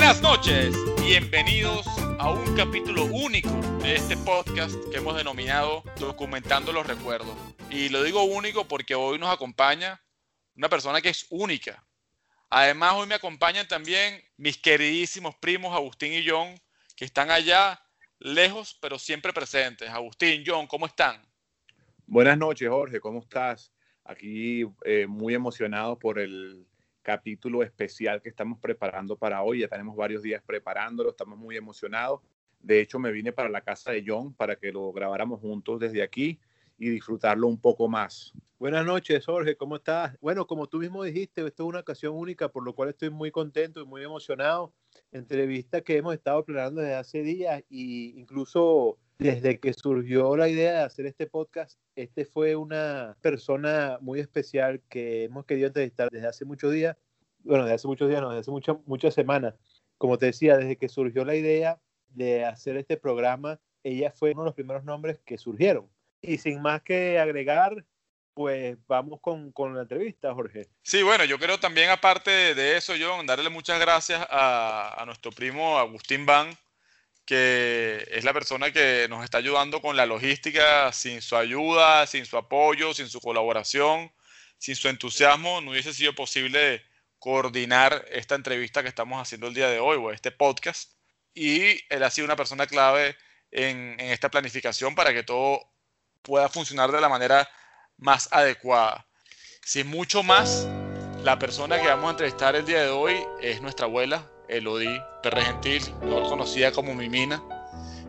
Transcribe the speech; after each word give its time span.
Buenas 0.00 0.22
noches, 0.22 0.74
bienvenidos 1.02 1.86
a 2.18 2.30
un 2.30 2.56
capítulo 2.56 3.04
único 3.04 3.50
de 3.82 3.96
este 3.96 4.16
podcast 4.16 4.74
que 4.90 4.96
hemos 4.96 5.14
denominado 5.14 5.84
Documentando 5.98 6.72
los 6.72 6.86
Recuerdos. 6.86 7.36
Y 7.70 7.90
lo 7.90 8.02
digo 8.02 8.22
único 8.22 8.66
porque 8.66 8.94
hoy 8.94 9.18
nos 9.18 9.28
acompaña 9.28 10.00
una 10.56 10.70
persona 10.70 11.02
que 11.02 11.10
es 11.10 11.26
única. 11.28 11.84
Además, 12.48 12.94
hoy 12.94 13.08
me 13.08 13.14
acompañan 13.14 13.68
también 13.68 14.22
mis 14.38 14.56
queridísimos 14.56 15.34
primos 15.34 15.74
Agustín 15.74 16.14
y 16.14 16.26
John, 16.26 16.58
que 16.96 17.04
están 17.04 17.30
allá 17.30 17.78
lejos, 18.18 18.78
pero 18.80 18.98
siempre 18.98 19.34
presentes. 19.34 19.90
Agustín, 19.90 20.44
John, 20.46 20.66
¿cómo 20.66 20.86
están? 20.86 21.20
Buenas 22.06 22.38
noches, 22.38 22.70
Jorge, 22.70 23.00
¿cómo 23.00 23.18
estás? 23.18 23.70
Aquí 24.04 24.64
eh, 24.82 25.06
muy 25.06 25.34
emocionado 25.34 25.98
por 25.98 26.18
el 26.18 26.66
capítulo 27.02 27.62
especial 27.62 28.20
que 28.22 28.28
estamos 28.28 28.58
preparando 28.58 29.16
para 29.16 29.42
hoy. 29.42 29.60
Ya 29.60 29.68
tenemos 29.68 29.96
varios 29.96 30.22
días 30.22 30.42
preparándolo, 30.44 31.10
estamos 31.10 31.38
muy 31.38 31.56
emocionados. 31.56 32.20
De 32.60 32.80
hecho, 32.80 32.98
me 32.98 33.10
vine 33.10 33.32
para 33.32 33.48
la 33.48 33.62
casa 33.62 33.92
de 33.92 34.04
John 34.06 34.34
para 34.34 34.56
que 34.56 34.72
lo 34.72 34.92
grabáramos 34.92 35.40
juntos 35.40 35.80
desde 35.80 36.02
aquí 36.02 36.38
y 36.78 36.88
disfrutarlo 36.90 37.46
un 37.46 37.58
poco 37.58 37.88
más. 37.88 38.32
Buenas 38.58 38.84
noches, 38.84 39.24
Jorge, 39.24 39.56
¿cómo 39.56 39.76
estás? 39.76 40.18
Bueno, 40.20 40.46
como 40.46 40.66
tú 40.66 40.78
mismo 40.78 41.02
dijiste, 41.02 41.46
esto 41.46 41.62
es 41.62 41.68
una 41.68 41.80
ocasión 41.80 42.14
única, 42.14 42.48
por 42.48 42.62
lo 42.62 42.74
cual 42.74 42.90
estoy 42.90 43.10
muy 43.10 43.30
contento 43.30 43.80
y 43.80 43.86
muy 43.86 44.02
emocionado. 44.02 44.72
Entrevista 45.12 45.80
que 45.80 45.96
hemos 45.96 46.14
estado 46.14 46.44
planeando 46.44 46.80
desde 46.82 46.94
hace 46.94 47.22
días 47.22 47.62
y 47.70 48.18
incluso 48.20 48.98
desde 49.20 49.60
que 49.60 49.74
surgió 49.74 50.34
la 50.36 50.48
idea 50.48 50.72
de 50.72 50.78
hacer 50.80 51.06
este 51.06 51.26
podcast, 51.26 51.78
este 51.94 52.24
fue 52.24 52.56
una 52.56 53.16
persona 53.20 53.98
muy 54.00 54.18
especial 54.18 54.80
que 54.88 55.24
hemos 55.24 55.44
querido 55.44 55.66
entrevistar 55.66 56.08
desde 56.10 56.26
hace 56.26 56.44
muchos 56.46 56.72
días, 56.72 56.96
bueno, 57.40 57.64
desde 57.64 57.74
hace 57.74 57.86
muchos 57.86 58.08
días, 58.08 58.22
no, 58.22 58.30
desde 58.30 58.40
hace 58.40 58.50
muchas, 58.50 58.76
muchas 58.86 59.14
semanas. 59.14 59.54
Como 59.98 60.16
te 60.16 60.26
decía, 60.26 60.56
desde 60.56 60.76
que 60.76 60.88
surgió 60.88 61.24
la 61.26 61.36
idea 61.36 61.78
de 62.08 62.46
hacer 62.46 62.78
este 62.78 62.96
programa, 62.96 63.60
ella 63.84 64.10
fue 64.10 64.32
uno 64.32 64.42
de 64.42 64.46
los 64.46 64.54
primeros 64.54 64.84
nombres 64.84 65.18
que 65.24 65.36
surgieron. 65.36 65.86
Y 66.22 66.38
sin 66.38 66.62
más 66.62 66.82
que 66.82 67.18
agregar, 67.18 67.84
pues 68.32 68.78
vamos 68.86 69.20
con, 69.20 69.52
con, 69.52 69.74
la 69.74 69.82
entrevista, 69.82 70.32
Jorge. 70.32 70.68
Sí, 70.82 71.02
bueno, 71.02 71.24
yo 71.24 71.38
creo 71.38 71.60
también 71.60 71.90
aparte 71.90 72.54
de 72.54 72.76
eso, 72.78 72.94
John, 72.98 73.26
darle 73.26 73.50
muchas 73.50 73.78
gracias 73.78 74.26
a, 74.30 75.00
a 75.00 75.04
nuestro 75.04 75.30
primo 75.30 75.78
Agustín 75.78 76.24
Van, 76.24 76.48
que 77.30 78.08
es 78.10 78.24
la 78.24 78.32
persona 78.32 78.72
que 78.72 79.06
nos 79.08 79.22
está 79.22 79.38
ayudando 79.38 79.80
con 79.80 79.96
la 79.96 80.04
logística. 80.04 80.92
Sin 80.92 81.22
su 81.22 81.36
ayuda, 81.36 82.04
sin 82.08 82.26
su 82.26 82.36
apoyo, 82.36 82.92
sin 82.92 83.08
su 83.08 83.20
colaboración, 83.20 84.10
sin 84.58 84.74
su 84.74 84.88
entusiasmo, 84.88 85.60
no 85.60 85.70
hubiese 85.70 85.94
sido 85.94 86.12
posible 86.12 86.82
coordinar 87.20 88.04
esta 88.10 88.34
entrevista 88.34 88.82
que 88.82 88.88
estamos 88.88 89.22
haciendo 89.22 89.46
el 89.46 89.54
día 89.54 89.68
de 89.68 89.78
hoy 89.78 89.96
o 89.96 90.10
este 90.10 90.32
podcast. 90.32 90.94
Y 91.32 91.78
él 91.88 92.02
ha 92.02 92.10
sido 92.10 92.24
una 92.24 92.34
persona 92.34 92.66
clave 92.66 93.16
en, 93.52 94.00
esta 94.00 94.28
planificación 94.28 94.96
para 94.96 95.12
que 95.12 95.22
todo 95.22 95.60
pueda 96.22 96.48
funcionar 96.48 96.90
de 96.90 97.00
la 97.00 97.08
manera 97.08 97.48
más 97.96 98.28
adecuada. 98.32 99.06
Sin 99.62 99.86
mucho 99.86 100.24
más, 100.24 100.66
la 101.22 101.38
persona 101.38 101.80
que 101.80 101.86
vamos 101.86 102.08
a 102.08 102.10
entrevistar 102.10 102.56
el 102.56 102.66
día 102.66 102.82
de 102.82 102.88
hoy 102.88 103.24
es 103.40 103.62
nuestra 103.62 103.86
abuela, 103.86 104.28
Elodie 104.50 105.02
Perre 105.22 105.42
Gentil, 105.42 105.82
mejor 106.02 106.28
conocida 106.28 106.72
como 106.72 106.94
Mimina, 106.94 107.42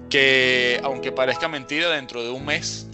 que 0.09 0.80
aunque 0.83 1.11
parezca 1.11 1.48
mentira, 1.48 1.89
dentro 1.89 2.23
de 2.23 2.30
un 2.30 2.45
mes, 2.45 2.88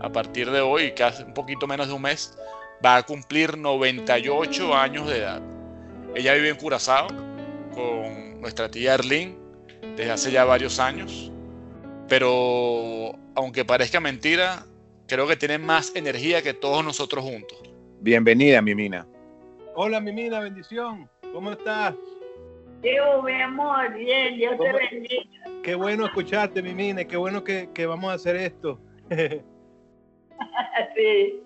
a 0.00 0.10
partir 0.10 0.50
de 0.50 0.60
hoy, 0.60 0.92
casi 0.92 1.22
un 1.22 1.34
poquito 1.34 1.66
menos 1.66 1.88
de 1.88 1.94
un 1.94 2.02
mes, 2.02 2.36
va 2.84 2.96
a 2.96 3.02
cumplir 3.02 3.56
98 3.56 4.74
años 4.74 5.08
de 5.08 5.18
edad. 5.18 5.42
Ella 6.14 6.34
vive 6.34 6.50
en 6.50 6.56
Curazao 6.56 7.08
con 7.74 8.40
nuestra 8.40 8.70
tía 8.70 8.94
Erlín 8.94 9.38
desde 9.96 10.10
hace 10.10 10.30
ya 10.30 10.44
varios 10.44 10.78
años, 10.78 11.32
pero 12.08 13.12
aunque 13.34 13.64
parezca 13.64 14.00
mentira, 14.00 14.64
creo 15.06 15.26
que 15.26 15.36
tiene 15.36 15.58
más 15.58 15.92
energía 15.94 16.42
que 16.42 16.54
todos 16.54 16.84
nosotros 16.84 17.24
juntos. 17.24 17.58
Bienvenida, 18.00 18.62
Mimina. 18.62 19.06
Hola, 19.74 20.00
Mimina, 20.00 20.40
bendición. 20.40 21.08
¿Cómo 21.32 21.52
estás? 21.52 21.94
Yo, 22.82 23.22
mi 23.22 23.32
amor, 23.32 23.94
bien, 23.94 24.36
Dios 24.36 24.56
te 24.58 24.72
bendiga. 24.72 25.62
Qué 25.62 25.74
bueno 25.74 26.06
escucharte, 26.06 26.62
Mimina, 26.62 27.04
qué 27.04 27.16
bueno 27.16 27.42
que, 27.42 27.68
que 27.74 27.86
vamos 27.86 28.10
a 28.10 28.14
hacer 28.14 28.36
esto. 28.36 28.78
sí. 30.96 31.42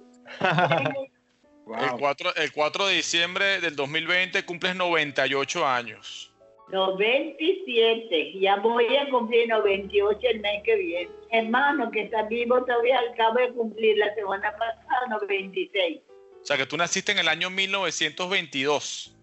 wow. 1.65 1.77
el, 1.79 1.99
4, 1.99 2.35
el 2.37 2.53
4 2.53 2.87
de 2.87 2.95
diciembre 2.95 3.61
del 3.61 3.75
2020 3.77 4.45
cumples 4.45 4.77
98 4.77 5.67
años. 5.67 6.33
97, 6.71 8.39
ya 8.39 8.57
voy 8.57 8.97
a 8.97 9.09
cumplir 9.11 9.49
98 9.49 10.19
el 10.23 10.41
mes 10.41 10.63
que 10.65 10.77
viene. 10.77 11.11
Hermano, 11.31 11.91
que 11.91 12.03
está 12.03 12.23
vivo 12.25 12.65
todavía, 12.65 12.99
acabo 13.13 13.39
de 13.39 13.53
cumplir 13.53 13.99
la 13.99 14.15
semana 14.15 14.53
pasada 14.53 15.07
96. 15.09 16.01
O 16.43 16.45
sea, 16.45 16.57
que 16.57 16.67
tú 16.67 16.77
naciste 16.77 17.13
en 17.13 17.19
el 17.19 17.29
año 17.29 17.51
1922. 17.51 19.15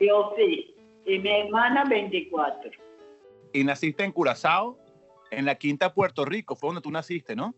Yo 0.00 0.34
sí, 0.36 0.74
y 1.06 1.18
mi 1.18 1.30
hermana 1.30 1.84
24. 1.84 2.70
¿Y 3.52 3.64
naciste 3.64 4.04
en 4.04 4.12
Curazao? 4.12 4.78
En 5.30 5.44
la 5.44 5.54
Quinta 5.54 5.94
Puerto 5.94 6.24
Rico, 6.24 6.54
fue 6.56 6.68
donde 6.68 6.82
tú 6.82 6.90
naciste, 6.90 7.34
¿no? 7.34 7.54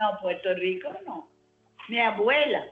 No, 0.00 0.18
Puerto 0.20 0.54
Rico 0.54 0.88
no. 1.06 1.28
Mi 1.88 2.00
abuela. 2.00 2.64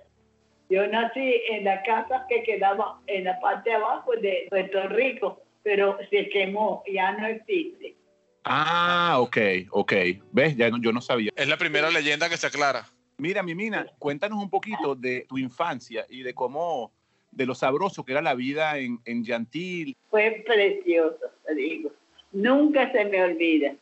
Yo 0.71 0.87
nací 0.87 1.41
en 1.51 1.65
la 1.65 1.83
casa 1.83 2.27
que 2.29 2.43
quedaba 2.43 3.01
en 3.07 3.25
la 3.25 3.39
parte 3.41 3.71
de 3.71 3.77
abajo 3.77 4.13
de 4.21 4.47
Puerto 4.51 4.89
Rico, 4.89 5.43
pero 5.63 5.99
se 6.11 6.29
quemó, 6.29 6.83
ya 6.93 7.13
no 7.13 7.27
existe. 7.27 7.97
Ah, 8.45 9.17
ok, 9.19 9.37
ok. 9.71 9.93
¿Ves? 10.33 10.57
Ya 10.57 10.71
no, 10.71 10.79
yo 10.81 10.93
no 10.93 11.01
sabía. 11.01 11.31
Es 11.37 11.49
la 11.49 11.57
primera 11.57 11.91
leyenda 11.91 12.29
que 12.29 12.37
se 12.37 12.47
aclara. 12.47 12.87
Mira, 13.19 13.43
Mimina, 13.43 13.87
cuéntanos 13.99 14.39
un 14.41 14.49
poquito 14.49 14.95
de 14.95 15.27
tu 15.29 15.39
infancia 15.39 16.07
y 16.09 16.23
de 16.23 16.35
cómo, 16.35 16.93
de 17.31 17.47
lo 17.47 17.55
sabroso 17.55 18.05
que 18.05 18.13
era 18.13 18.23
la 18.23 18.35
vida 18.35 18.79
en, 18.79 18.99
en 19.05 19.25
Yantil. 19.25 19.97
Fue 20.11 20.43
precioso, 20.47 21.27
te 21.47 21.55
digo. 21.55 21.91
Nunca 22.33 22.91
se 22.93 23.05
me 23.05 23.23
olvida. 23.23 23.75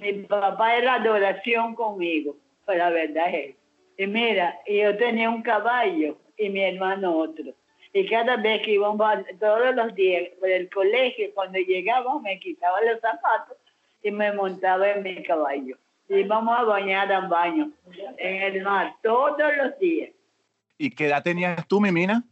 Mi 0.00 0.12
papá 0.24 0.76
era 0.76 0.94
adoración 0.94 1.74
conmigo, 1.74 2.36
pero 2.64 2.78
la 2.78 2.90
verdad 2.90 3.34
es 3.34 3.56
y 3.98 4.06
mira, 4.06 4.58
yo 4.66 4.96
tenía 4.96 5.30
un 5.30 5.42
caballo 5.42 6.18
y 6.36 6.50
mi 6.50 6.62
hermano 6.62 7.16
otro. 7.16 7.52
Y 7.92 8.06
cada 8.06 8.36
vez 8.36 8.60
que 8.62 8.72
íbamos, 8.72 9.00
todos 9.40 9.74
los 9.74 9.94
días, 9.94 10.28
por 10.38 10.50
el 10.50 10.68
colegio, 10.68 11.30
cuando 11.34 11.58
llegábamos, 11.58 12.22
me 12.22 12.38
quitaba 12.38 12.82
los 12.82 13.00
zapatos 13.00 13.56
y 14.02 14.10
me 14.10 14.32
montaba 14.32 14.90
en 14.90 15.02
mi 15.02 15.22
caballo. 15.22 15.78
Y 16.10 16.16
íbamos 16.16 16.58
a 16.58 16.64
bañar 16.64 17.10
al 17.10 17.28
baño, 17.28 17.70
en 18.18 18.42
el 18.42 18.62
mar, 18.62 18.94
todos 19.02 19.56
los 19.56 19.78
días. 19.78 20.10
¿Y 20.76 20.90
qué 20.90 21.06
edad 21.06 21.22
tenías 21.22 21.66
tú, 21.66 21.80
Mimina? 21.80 22.22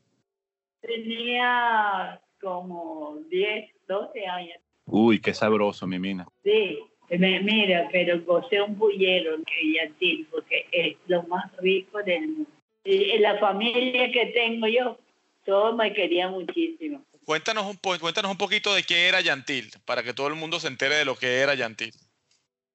Tenía 0.87 2.21
como 2.41 3.19
10, 3.31 3.71
12 3.89 4.27
años. 4.27 4.59
Uy, 4.87 5.21
qué 5.21 5.33
sabroso, 5.33 5.87
Mimina. 5.87 6.27
Sí, 6.43 6.79
Mira, 7.11 7.89
pero 7.93 8.21
gocé 8.23 8.61
un 8.61 8.77
bullero 8.79 9.37
que 9.45 9.75
Yantil, 9.75 10.27
porque 10.31 10.67
es 10.73 10.97
lo 11.07 11.23
más 11.25 11.55
rico 11.59 12.03
del 12.03 12.29
mundo. 12.29 12.51
Y 12.85 13.19
la 13.19 13.39
familia 13.39 14.11
que 14.11 14.27
tengo 14.27 14.67
yo, 14.67 14.99
todos 15.45 15.77
me 15.77 15.93
querían 15.93 16.33
muchísimo. 16.33 17.05
Cuéntanos 17.25 17.67
un, 17.67 17.77
cuéntanos 17.77 18.31
un 18.31 18.37
poquito 18.37 18.75
de 18.75 18.83
qué 18.83 19.09
era 19.09 19.21
Yantil, 19.21 19.71
para 19.85 20.03
que 20.03 20.13
todo 20.13 20.29
el 20.29 20.35
mundo 20.35 20.61
se 20.61 20.69
entere 20.69 20.97
de 20.97 21.05
lo 21.05 21.17
que 21.17 21.41
era 21.41 21.55
Yantil. 21.55 21.93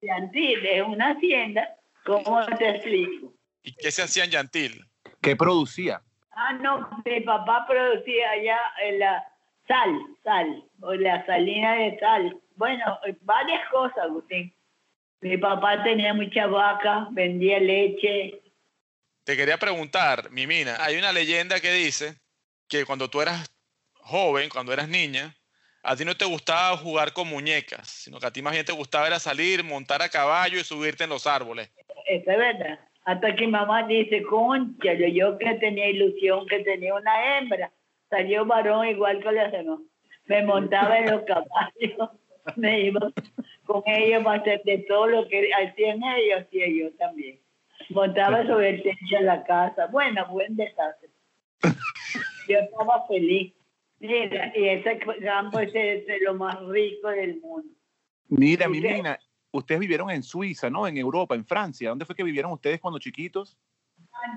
Yantil 0.01 0.65
es 0.65 0.83
una 0.83 1.11
hacienda, 1.11 1.75
¿cómo 2.05 2.45
te 2.57 2.69
explico? 2.69 3.33
¿Y 3.61 3.73
qué 3.73 3.91
se 3.91 4.01
hacía 4.01 4.23
en 4.23 4.31
Yantil? 4.31 4.85
¿Qué 5.21 5.35
producía? 5.35 6.01
Ah, 6.31 6.53
no, 6.53 6.89
mi 7.05 7.19
papá 7.21 7.65
producía 7.67 8.31
allá 8.31 8.59
la 8.93 9.27
sal, 9.67 9.99
sal, 10.23 10.63
o 10.81 10.93
la 10.93 11.25
salina 11.25 11.73
de 11.73 11.99
sal 11.99 12.39
bueno, 12.59 12.99
varias 13.21 13.69
cosas, 13.69 13.99
Agustín. 13.99 14.53
Mi 15.21 15.37
papá 15.37 15.81
tenía 15.81 16.13
mucha 16.13 16.45
vaca, 16.45 17.07
vendía 17.11 17.57
leche. 17.57 18.41
Te 19.23 19.37
quería 19.37 19.57
preguntar, 19.57 20.29
Mimina, 20.29 20.75
hay 20.83 20.97
una 20.97 21.13
leyenda 21.13 21.61
que 21.61 21.71
dice 21.71 22.15
que 22.67 22.85
cuando 22.85 23.09
tú 23.09 23.21
eras 23.21 23.49
joven, 23.93 24.49
cuando 24.49 24.73
eras 24.73 24.89
niña, 24.89 25.33
a 25.83 25.95
ti 25.95 26.03
no 26.03 26.17
te 26.17 26.25
gustaba 26.25 26.75
jugar 26.75 27.13
con 27.13 27.29
muñecas, 27.29 27.87
sino 27.87 28.19
que 28.19 28.25
a 28.27 28.31
ti 28.31 28.41
más 28.41 28.51
bien 28.51 28.65
te 28.65 28.73
gustaba 28.73 29.07
era 29.07 29.19
salir, 29.19 29.63
montar 29.63 30.01
a 30.01 30.09
caballo 30.09 30.59
y 30.59 30.63
subirte 30.65 31.05
en 31.05 31.11
los 31.11 31.25
árboles. 31.25 31.71
Eso 32.07 32.29
es 32.29 32.37
verdad. 32.37 32.77
Hasta 33.09 33.35
que 33.35 33.47
mamá 33.47 33.87
dice, 33.87 34.21
concha, 34.21 34.93
yo 34.93 35.35
que 35.39 35.55
tenía 35.55 35.89
ilusión 35.89 36.45
que 36.45 36.59
tenía 36.59 36.93
una 36.93 37.39
hembra, 37.39 37.71
salió 38.07 38.45
varón 38.45 38.87
igual 38.87 39.19
que 39.19 39.31
los 39.31 39.51
demás. 39.51 39.79
Me 40.27 40.43
montaba 40.43 40.99
en 40.99 41.09
los 41.09 41.23
caballos 41.23 42.11
me 42.55 42.81
iba 42.81 43.11
con 43.65 43.81
ellos 43.87 44.23
a 44.27 44.33
hacer 44.33 44.61
de 44.63 44.77
todo 44.87 45.07
lo 45.07 45.27
que 45.27 45.49
hacían 45.51 46.03
ellos, 46.03 46.41
hacía 46.41 46.67
yo 46.67 46.91
también. 46.99 47.39
Montaba 47.89 48.45
sobre 48.45 48.69
el 48.69 48.83
techo 48.83 49.17
de 49.17 49.23
la 49.23 49.43
casa. 49.43 49.87
Bueno, 49.87 50.27
buen 50.29 50.55
desastre. 50.55 51.09
Yo 52.47 52.59
estaba 52.59 53.07
feliz. 53.07 53.55
Mira, 53.97 54.53
y 54.55 54.67
ese 54.67 54.99
campo 54.99 55.59
es, 55.59 55.73
lo 56.21 56.35
más 56.35 56.63
rico 56.67 57.07
del 57.07 57.41
mundo. 57.41 57.73
Mira, 58.27 58.67
¿Y 58.67 58.69
mi 58.69 58.81
qué? 58.83 59.01
Ustedes 59.51 59.79
vivieron 59.81 60.09
en 60.11 60.21
Suiza, 60.23 60.69
¿no? 60.69 60.87
En 60.87 60.97
Europa, 60.97 61.35
en 61.35 61.45
Francia. 61.45 61.89
¿Dónde 61.89 62.05
fue 62.05 62.15
que 62.15 62.23
vivieron 62.23 62.51
ustedes 62.51 62.79
cuando 62.79 62.99
chiquitos? 62.99 63.57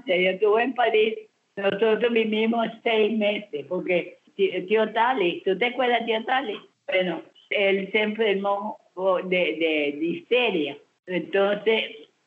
Yo 0.07 0.15
estuve 0.15 0.63
en 0.63 0.75
París, 0.75 1.15
nosotros 1.57 2.13
vivimos 2.13 2.67
seis 2.83 3.17
meses, 3.17 3.67
porque 3.69 4.21
tí- 4.37 4.51
tío 4.67 4.91
Tali, 4.93 5.43
¿tú 5.45 5.57
te 5.59 5.67
acuerdas 5.67 6.05
tío 6.07 6.25
Tali? 6.25 6.59
Bueno, 6.87 7.23
él 7.51 7.91
se 7.93 8.01
enfermó 8.01 8.79
de, 9.25 9.37
de 9.37 9.97
difteria. 10.01 10.79
Entonces, 11.07 11.85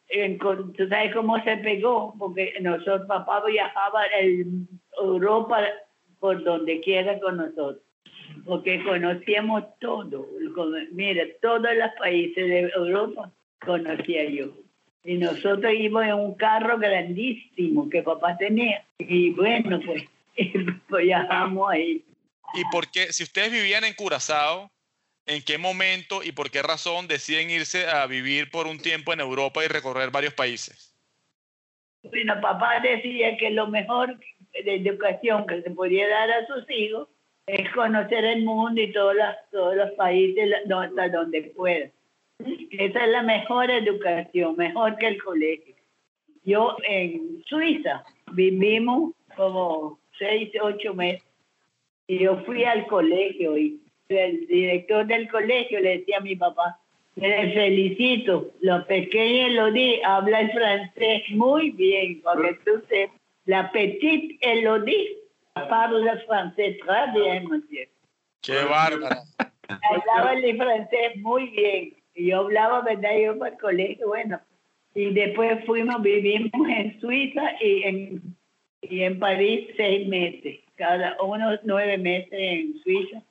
en- 0.09 0.37
con- 0.37 0.73
¿tú 0.73 0.87
sabes 0.87 1.13
cómo 1.13 1.41
se 1.43 1.57
pegó? 1.57 2.13
Porque 2.19 2.53
nosotros, 2.61 3.07
papá 3.07 3.43
viajaba 3.45 4.03
en 4.19 4.67
Europa 5.01 5.59
por 6.19 6.43
donde 6.43 6.79
quiera 6.81 7.19
con 7.19 7.37
nosotros. 7.37 7.81
Porque 8.45 8.83
conocíamos 8.83 9.63
todo. 9.79 10.27
Mira, 10.91 11.23
todos 11.41 11.61
los 11.61 11.91
países 11.99 12.47
de 12.47 12.71
Europa 12.75 13.31
conocía 13.59 14.29
yo. 14.29 14.47
Y 15.03 15.15
nosotros 15.15 15.71
íbamos 15.73 16.05
en 16.05 16.13
un 16.13 16.35
carro 16.35 16.77
grandísimo 16.77 17.89
que 17.89 18.01
papá 18.01 18.37
tenía. 18.37 18.85
Y 18.97 19.31
bueno, 19.31 19.79
pues, 19.85 20.03
pues 20.89 21.03
viajamos 21.03 21.71
ahí. 21.71 22.03
¿Y 22.53 22.63
por 22.71 22.89
qué, 22.89 23.11
si 23.13 23.23
ustedes 23.23 23.51
vivían 23.51 23.83
en 23.83 23.93
Curazao, 23.93 24.71
en 25.25 25.41
qué 25.43 25.57
momento 25.57 26.23
y 26.23 26.31
por 26.31 26.51
qué 26.51 26.61
razón 26.61 27.07
deciden 27.07 27.49
irse 27.49 27.87
a 27.87 28.05
vivir 28.07 28.49
por 28.49 28.67
un 28.67 28.79
tiempo 28.79 29.13
en 29.13 29.19
Europa 29.19 29.63
y 29.63 29.67
recorrer 29.67 30.11
varios 30.11 30.33
países? 30.33 30.95
Bueno, 32.03 32.39
papá 32.41 32.79
decía 32.81 33.35
que 33.37 33.49
lo 33.49 33.67
mejor 33.67 34.19
de 34.53 34.75
educación 34.75 35.45
que 35.47 35.61
se 35.61 35.71
podía 35.71 36.07
dar 36.07 36.31
a 36.31 36.47
sus 36.47 36.69
hijos 36.69 37.09
es 37.47 37.71
conocer 37.73 38.25
el 38.25 38.43
mundo 38.43 38.81
y 38.81 38.91
todos 38.91 39.15
los, 39.15 39.35
todos 39.51 39.75
los 39.75 39.91
países 39.91 40.51
hasta 40.69 41.09
donde 41.09 41.53
pueda. 41.55 41.89
Esa 42.71 43.05
es 43.05 43.11
la 43.11 43.21
mejor 43.21 43.69
educación, 43.69 44.55
mejor 44.57 44.97
que 44.97 45.07
el 45.07 45.23
colegio. 45.23 45.75
Yo 46.43 46.75
en 46.87 47.43
Suiza 47.45 48.03
vivimos 48.33 49.13
como 49.35 49.99
seis, 50.17 50.49
ocho 50.61 50.93
meses 50.93 51.23
y 52.07 52.19
yo 52.19 52.37
fui 52.45 52.63
al 52.63 52.85
colegio 52.87 53.57
y 53.57 53.79
el 54.09 54.45
director 54.47 55.05
del 55.05 55.29
colegio 55.29 55.79
le 55.79 55.99
decía 55.99 56.17
a 56.17 56.21
mi 56.21 56.35
papá, 56.35 56.79
le 57.15 57.53
felicito, 57.53 58.51
lo 58.61 58.85
pequeño 58.85 59.47
Elodie 59.47 60.01
habla 60.03 60.41
el 60.41 60.51
francés 60.51 61.23
muy 61.29 61.71
bien, 61.71 62.21
porque 62.21 62.59
tú 62.65 62.83
sepas, 62.89 63.15
la 63.45 63.71
petite 63.71 64.37
Elodie 64.41 65.24
parla 65.63 66.17
francés 66.27 66.77
très 66.85 67.13
bien, 67.13 67.47
monsieur. 67.47 67.87
¡Qué 68.41 68.63
bárbara! 68.65 69.23
Hablaba 69.67 70.33
el 70.33 70.57
francés 70.57 71.17
muy 71.17 71.47
bien. 71.49 71.95
Y 72.13 72.27
yo 72.27 72.39
hablaba, 72.39 72.81
¿verdad? 72.81 73.17
Yo 73.17 73.37
para 73.39 73.51
el 73.55 73.59
colegio, 73.59 74.07
bueno. 74.07 74.39
Y 74.93 75.13
después 75.13 75.65
fuimos, 75.65 76.01
vivimos 76.01 76.51
en 76.69 76.99
Suiza 77.01 77.41
y 77.61 77.83
en, 77.83 78.21
y 78.81 79.01
en 79.03 79.19
París 79.19 79.67
seis 79.75 80.07
meses. 80.07 80.59
Cada 80.75 81.21
unos 81.21 81.59
nueve 81.63 81.97
meses 81.97 82.31
en 82.31 82.79
Suiza. 82.83 83.21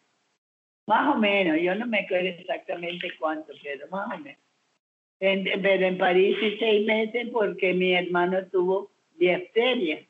Más 0.86 1.14
o 1.14 1.18
menos, 1.18 1.58
yo 1.60 1.74
no 1.74 1.86
me 1.86 2.00
acuerdo 2.00 2.28
exactamente 2.28 3.08
cuánto, 3.18 3.52
pero 3.62 3.86
más 3.88 4.06
o 4.14 4.18
menos. 4.18 4.38
En- 5.20 5.62
pero 5.62 5.86
en 5.86 5.96
París 5.96 6.36
sí 6.40 6.56
seis 6.58 6.84
meses 6.86 7.28
porque 7.32 7.72
mi 7.72 7.94
hermano 7.94 8.44
tuvo 8.50 8.90
difteria 9.16 10.04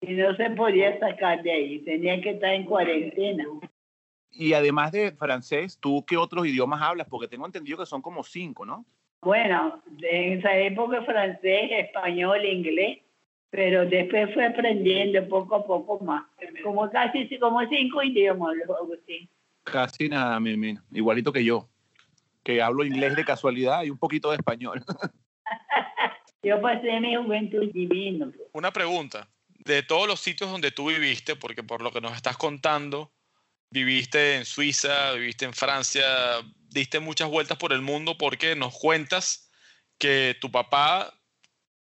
y 0.00 0.12
no 0.14 0.34
se 0.36 0.50
podía 0.50 0.98
sacar 0.98 1.42
de 1.42 1.52
ahí, 1.52 1.78
tenía 1.80 2.20
que 2.20 2.30
estar 2.30 2.50
en 2.50 2.64
cuarentena. 2.64 3.44
Y 4.30 4.52
además 4.52 4.92
de 4.92 5.12
francés, 5.12 5.78
¿tú 5.78 6.04
qué 6.06 6.16
otros 6.16 6.46
idiomas 6.46 6.80
hablas? 6.82 7.06
Porque 7.08 7.28
tengo 7.28 7.46
entendido 7.46 7.78
que 7.78 7.86
son 7.86 8.00
como 8.00 8.22
cinco, 8.22 8.64
¿no? 8.64 8.86
Bueno, 9.22 9.82
en 10.02 10.38
esa 10.38 10.56
época 10.56 11.02
francés, 11.02 11.70
español, 11.72 12.44
inglés, 12.44 13.00
pero 13.50 13.84
después 13.84 14.32
fue 14.32 14.46
aprendiendo 14.46 15.28
poco 15.28 15.56
a 15.56 15.66
poco 15.66 16.02
más. 16.02 16.24
Como 16.62 16.88
casi 16.90 17.38
como 17.38 17.60
cinco 17.68 18.02
idiomas, 18.02 18.56
Agustín. 18.80 19.28
Casi 19.64 20.08
nada, 20.08 20.40
mi 20.40 20.56
Mina. 20.56 20.82
Igualito 20.92 21.32
que 21.32 21.44
yo, 21.44 21.68
que 22.42 22.62
hablo 22.62 22.84
inglés 22.84 23.14
de 23.16 23.24
casualidad 23.24 23.82
y 23.82 23.90
un 23.90 23.98
poquito 23.98 24.30
de 24.30 24.36
español. 24.36 24.82
Yo 26.42 26.58
pasé 26.62 27.00
mi 27.00 27.14
juventud 27.16 27.70
divino. 27.70 28.32
Una 28.54 28.70
pregunta. 28.70 29.28
De 29.64 29.82
todos 29.82 30.08
los 30.08 30.20
sitios 30.20 30.50
donde 30.50 30.70
tú 30.70 30.88
viviste, 30.88 31.36
porque 31.36 31.62
por 31.62 31.82
lo 31.82 31.92
que 31.92 32.00
nos 32.00 32.16
estás 32.16 32.36
contando, 32.36 33.12
viviste 33.70 34.36
en 34.36 34.44
Suiza, 34.44 35.12
viviste 35.12 35.44
en 35.44 35.54
Francia, 35.54 36.04
diste 36.68 37.00
muchas 37.00 37.28
vueltas 37.28 37.58
por 37.58 37.72
el 37.72 37.82
mundo 37.82 38.16
porque 38.18 38.56
nos 38.56 38.76
cuentas 38.78 39.50
que 39.98 40.36
tu 40.40 40.50
papá 40.50 41.12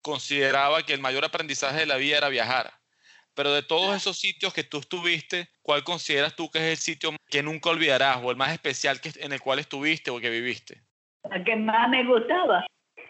consideraba 0.01 0.83
que 0.83 0.93
el 0.93 1.01
mayor 1.01 1.25
aprendizaje 1.25 1.79
de 1.79 1.85
la 1.87 1.97
vida 1.97 2.17
era 2.17 2.29
viajar. 2.29 2.71
Pero 3.33 3.51
de 3.51 3.63
todos 3.63 3.95
esos 3.97 4.17
sitios 4.17 4.53
que 4.53 4.63
tú 4.63 4.79
estuviste, 4.79 5.49
¿cuál 5.61 5.83
consideras 5.83 6.35
tú 6.35 6.49
que 6.49 6.59
es 6.59 6.77
el 6.77 6.77
sitio 6.77 7.15
que 7.29 7.43
nunca 7.43 7.71
olvidarás 7.71 8.19
o 8.23 8.31
el 8.31 8.37
más 8.37 8.53
especial 8.53 9.01
que, 9.01 9.11
en 9.17 9.33
el 9.33 9.41
cual 9.41 9.59
estuviste 9.59 10.11
o 10.11 10.19
que 10.19 10.29
viviste? 10.29 10.83
La 11.29 11.43
que 11.43 11.55
más 11.55 11.89
me 11.89 12.05
gustaba, 12.05 12.65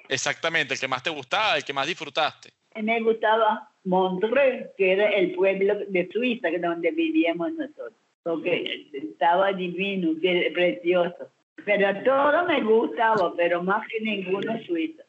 Exactamente, 0.10 0.74
el 0.74 0.80
que 0.80 0.88
más 0.88 1.04
te 1.04 1.10
gustaba, 1.10 1.58
el 1.58 1.64
que 1.64 1.74
más 1.74 1.88
disfrutaste. 1.88 2.54
Me 2.82 3.02
gustaba 3.02 3.70
Montreux, 3.84 4.70
que 4.78 4.94
era 4.94 5.10
el 5.10 5.34
pueblo 5.34 5.76
de 5.88 6.10
Suiza 6.12 6.50
donde 6.62 6.92
vivíamos 6.92 7.54
nosotros. 7.54 7.94
Porque 8.24 8.90
estaba 8.94 9.54
divino, 9.54 10.20
que- 10.20 10.52
precioso. 10.54 11.30
Pero 11.64 12.04
todo 12.04 12.46
me 12.46 12.62
gustaba, 12.62 13.34
pero 13.36 13.64
más 13.64 13.88
que 13.88 14.02
ninguno 14.02 14.60
Suiza. 14.66 15.04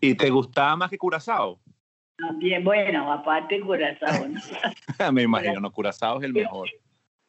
¿Y 0.00 0.14
te 0.14 0.30
gustaba 0.30 0.76
más 0.76 0.90
que 0.90 0.98
Curazao? 0.98 1.58
También, 2.16 2.64
bueno, 2.64 3.12
aparte 3.12 3.60
Curazao, 3.60 4.28
¿no? 4.28 4.40
Me 5.12 5.22
imagino, 5.22 5.60
no, 5.60 5.70
Curazao 5.70 6.18
es 6.18 6.24
el 6.24 6.32
mejor. 6.32 6.68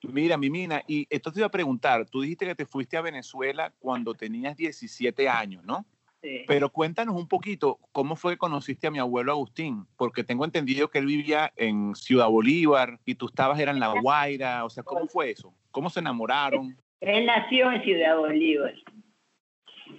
Mira, 0.03 0.37
mi 0.37 0.49
Mina, 0.49 0.81
y 0.87 1.07
esto 1.09 1.31
te 1.31 1.39
iba 1.39 1.47
a 1.47 1.51
preguntar, 1.51 2.05
tú 2.09 2.21
dijiste 2.21 2.45
que 2.45 2.55
te 2.55 2.65
fuiste 2.65 2.97
a 2.97 3.01
Venezuela 3.01 3.73
cuando 3.79 4.13
tenías 4.13 4.55
17 4.55 5.27
años, 5.27 5.63
¿no? 5.63 5.85
Sí. 6.27 6.44
Pero 6.45 6.69
cuéntanos 6.69 7.15
un 7.15 7.27
poquito, 7.27 7.79
¿cómo 7.94 8.18
fue 8.18 8.33
que 8.33 8.38
conociste 8.38 8.88
a 8.88 8.91
mi 8.91 9.00
abuelo 9.00 9.31
Agustín? 9.31 9.85
Porque 9.95 10.25
tengo 10.25 10.44
entendido 10.44 10.89
que 10.89 11.00
él 11.00 11.06
vivía 11.06 11.53
en 11.56 11.95
Ciudad 11.95 12.27
Bolívar 12.27 13.00
y 13.06 13.15
tú 13.15 13.27
estabas 13.27 13.57
era 13.59 13.71
en 13.71 13.79
La 13.79 13.94
Guaira, 14.01 14.66
o 14.66 14.69
sea, 14.69 14.83
¿cómo 14.83 15.07
fue 15.07 15.31
eso? 15.31 15.54
¿Cómo 15.71 15.90
se 15.90 16.01
enamoraron? 16.01 16.75
Él 16.99 17.25
nació 17.25 17.71
en 17.71 17.81
Ciudad 17.81 18.18
Bolívar. 18.18 18.73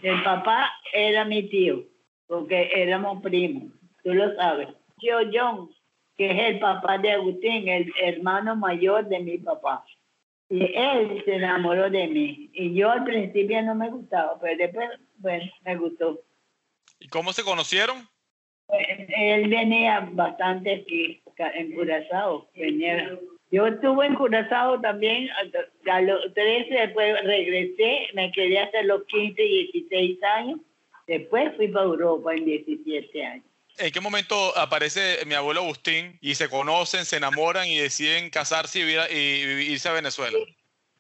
El 0.03 0.23
papá 0.23 0.71
era 0.93 1.25
mi 1.25 1.49
tío, 1.49 1.85
porque 2.27 2.73
éramos 2.75 3.23
primos, 3.23 3.73
tú 4.05 4.13
lo 4.13 4.35
sabes. 4.37 4.69
Yo 5.01 5.21
John, 5.33 5.71
que 6.19 6.31
es 6.31 6.55
el 6.55 6.59
papá 6.59 6.99
de 6.99 7.13
Agustín, 7.13 7.69
el 7.69 7.91
hermano 8.03 8.55
mayor 8.55 9.09
de 9.09 9.21
mi 9.21 9.39
papá. 9.39 9.83
Y 10.51 10.63
él 10.75 11.23
se 11.25 11.37
enamoró 11.37 11.91
de 11.91 12.07
mí. 12.09 12.51
Y 12.55 12.75
yo 12.75 12.91
al 12.91 13.05
principio 13.05 13.63
no 13.63 13.75
me 13.75 13.91
gustaba, 13.91 14.39
pero 14.41 14.57
después, 14.57 14.89
bueno, 15.19 15.45
me 15.65 15.77
gustó. 15.77 16.21
¿Y 17.09 17.11
cómo 17.11 17.33
se 17.33 17.43
conocieron? 17.43 18.07
Él 18.69 19.49
venía 19.49 20.07
bastante 20.13 20.83
aquí, 20.83 21.23
en 21.39 21.73
Curazao. 21.73 22.51
Venía. 22.55 23.19
Yo 23.51 23.67
estuve 23.67 24.05
en 24.05 24.15
Curazao 24.15 24.79
también, 24.83 25.31
a, 25.91 26.01
los 26.03 26.35
13, 26.35 26.69
después 26.69 27.25
regresé, 27.25 28.09
me 28.13 28.31
quedé 28.33 28.59
hasta 28.59 28.83
los 28.83 29.07
15, 29.07 29.41
16 29.41 30.23
años. 30.23 30.61
Después 31.07 31.57
fui 31.57 31.69
para 31.69 31.87
Europa 31.87 32.35
en 32.35 32.45
17 32.45 33.25
años. 33.25 33.47
¿En 33.79 33.91
qué 33.91 34.01
momento 34.03 34.37
aparece 34.59 35.25
mi 35.25 35.33
abuelo 35.33 35.63
Agustín 35.63 36.19
y 36.21 36.35
se 36.35 36.51
conocen, 36.51 37.07
se 37.07 37.17
enamoran 37.17 37.69
y 37.69 37.79
deciden 37.79 38.29
casarse 38.29 38.81
y, 38.81 39.73
irse 39.73 39.89
a 39.89 39.93
Venezuela? 39.93 40.37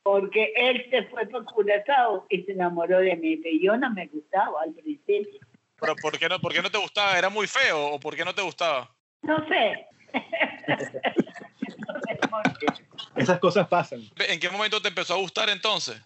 Porque 0.04 0.54
él 0.56 0.86
se 0.88 1.02
fue 1.08 1.26
para 1.26 1.44
Curazao 1.44 2.24
y 2.30 2.44
se 2.44 2.52
enamoró 2.52 3.00
de 3.00 3.14
mí, 3.16 3.36
pero 3.36 3.58
yo 3.60 3.76
no 3.76 3.92
me 3.92 4.06
gustaba 4.06 4.62
al 4.62 4.72
principio. 4.72 5.38
¿Pero 5.80 5.96
por 5.96 6.18
qué, 6.18 6.28
no, 6.28 6.40
por 6.40 6.52
qué 6.52 6.62
no 6.62 6.70
te 6.70 6.78
gustaba? 6.78 7.18
¿Era 7.18 7.28
muy 7.28 7.46
feo 7.46 7.92
o 7.92 8.00
por 8.00 8.16
qué 8.16 8.24
no 8.24 8.34
te 8.34 8.42
gustaba? 8.42 8.90
No 9.22 9.36
sé. 9.48 9.86
Esas 13.16 13.38
cosas 13.38 13.68
pasan. 13.68 14.00
¿En 14.28 14.40
qué 14.40 14.48
momento 14.50 14.80
te 14.80 14.88
empezó 14.88 15.14
a 15.14 15.18
gustar 15.18 15.48
entonces? 15.50 16.00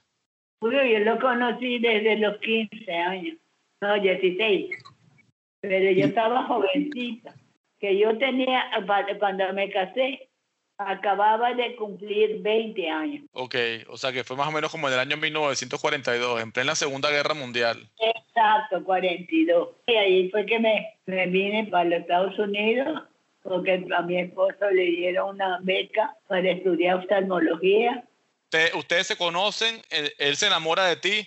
Bueno, 0.61 0.85
yo 0.85 0.99
lo 1.01 1.19
conocí 1.19 1.79
desde 1.79 2.17
los 2.19 2.39
15 2.39 2.93
años, 2.93 3.37
no, 3.81 4.01
16. 4.01 4.71
Pero 5.61 5.91
yo 5.91 6.07
estaba 6.07 6.45
jovencita, 6.45 7.35
que 7.81 7.99
yo 7.99 8.17
tenía, 8.19 8.71
cuando 9.19 9.53
me 9.53 9.71
casé, 9.71 10.31
acababa 10.87 11.55
de 11.55 11.77
cumplir 11.77 12.41
20 12.41 12.91
años. 12.91 13.25
Ok, 13.33 13.55
o 13.89 13.97
sea 13.97 14.13
que 14.13 14.25
fue 14.25 14.37
más 14.37 14.49
o 14.49 14.53
menos 14.53 14.71
como 14.71 14.89
en 14.89 14.95
el 14.95 15.01
año 15.01 15.17
1942, 15.17 16.41
en 16.41 16.53
plena 16.53 16.75
Segunda 16.75 17.11
Guerra 17.11 17.35
Mundial. 17.35 17.89
Exacto, 17.99 18.83
42. 18.85 19.69
Y 19.87 19.93
ahí 19.95 20.31
fue 20.31 20.47
que 20.47 20.59
me, 20.59 20.99
me 21.07 21.27
vine 21.27 21.67
para 21.71 21.85
los 21.85 22.01
Estados 22.01 22.39
Unidos, 22.39 23.03
porque 23.43 23.85
a 23.97 24.03
mi 24.03 24.19
esposo 24.19 24.71
le 24.71 24.85
dieron 24.85 25.37
una 25.37 25.59
beca 25.63 26.15
para 26.29 26.51
estudiar 26.51 26.97
oftalmología 26.97 28.05
Usted, 28.53 28.75
ustedes 28.75 29.07
se 29.07 29.17
conocen, 29.17 29.81
él, 29.89 30.13
él 30.19 30.37
se 30.37 30.47
enamora 30.47 30.85
de 30.85 30.97
ti, 30.97 31.27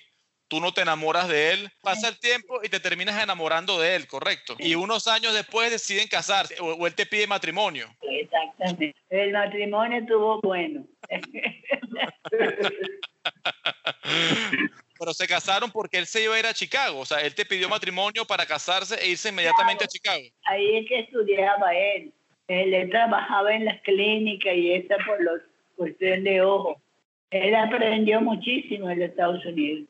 tú 0.56 0.62
no 0.62 0.74
te 0.74 0.82
enamoras 0.82 1.28
de 1.28 1.52
él, 1.52 1.70
pasa 1.82 2.08
el 2.08 2.18
tiempo 2.18 2.62
y 2.64 2.70
te 2.70 2.80
terminas 2.80 3.22
enamorando 3.22 3.78
de 3.78 3.98
él, 3.98 4.08
correcto. 4.08 4.56
Y 4.58 4.76
unos 4.76 5.06
años 5.06 5.34
después 5.34 5.70
deciden 5.70 6.08
casarse 6.08 6.56
o, 6.62 6.76
o 6.76 6.88
él 6.88 6.96
te 6.96 7.06
pide 7.06 7.28
matrimonio. 7.28 7.94
Exactamente. 8.02 8.96
El 9.10 9.34
matrimonio 9.34 10.00
estuvo 10.00 10.40
bueno. 10.42 10.86
Pero 14.98 15.14
se 15.14 15.28
casaron 15.28 15.70
porque 15.72 15.98
él 15.98 16.06
se 16.06 16.24
iba 16.24 16.36
a 16.36 16.40
ir 16.40 16.46
a 16.46 16.54
Chicago, 16.54 17.00
o 17.00 17.06
sea, 17.06 17.20
él 17.20 17.36
te 17.36 17.46
pidió 17.46 17.68
matrimonio 17.68 18.24
para 18.24 18.46
casarse 18.46 18.96
e 18.96 19.10
irse 19.10 19.28
inmediatamente 19.28 19.84
a 19.84 19.88
Chicago. 19.88 20.24
Ahí 20.46 20.78
es 20.78 20.88
que 20.88 21.00
estudiaba 21.00 21.76
él. 21.76 22.14
Él 22.48 22.90
trabajaba 22.90 23.54
en 23.54 23.66
las 23.66 23.82
clínicas 23.82 24.56
y 24.56 24.72
esa 24.72 24.96
por 25.06 25.22
los 25.22 25.42
cuestión 25.76 26.24
de 26.24 26.42
ojo. 26.42 26.82
Él 27.30 27.54
aprendió 27.56 28.22
muchísimo 28.22 28.90
en 28.90 29.00
los 29.00 29.10
Estados 29.10 29.46
Unidos. 29.46 29.86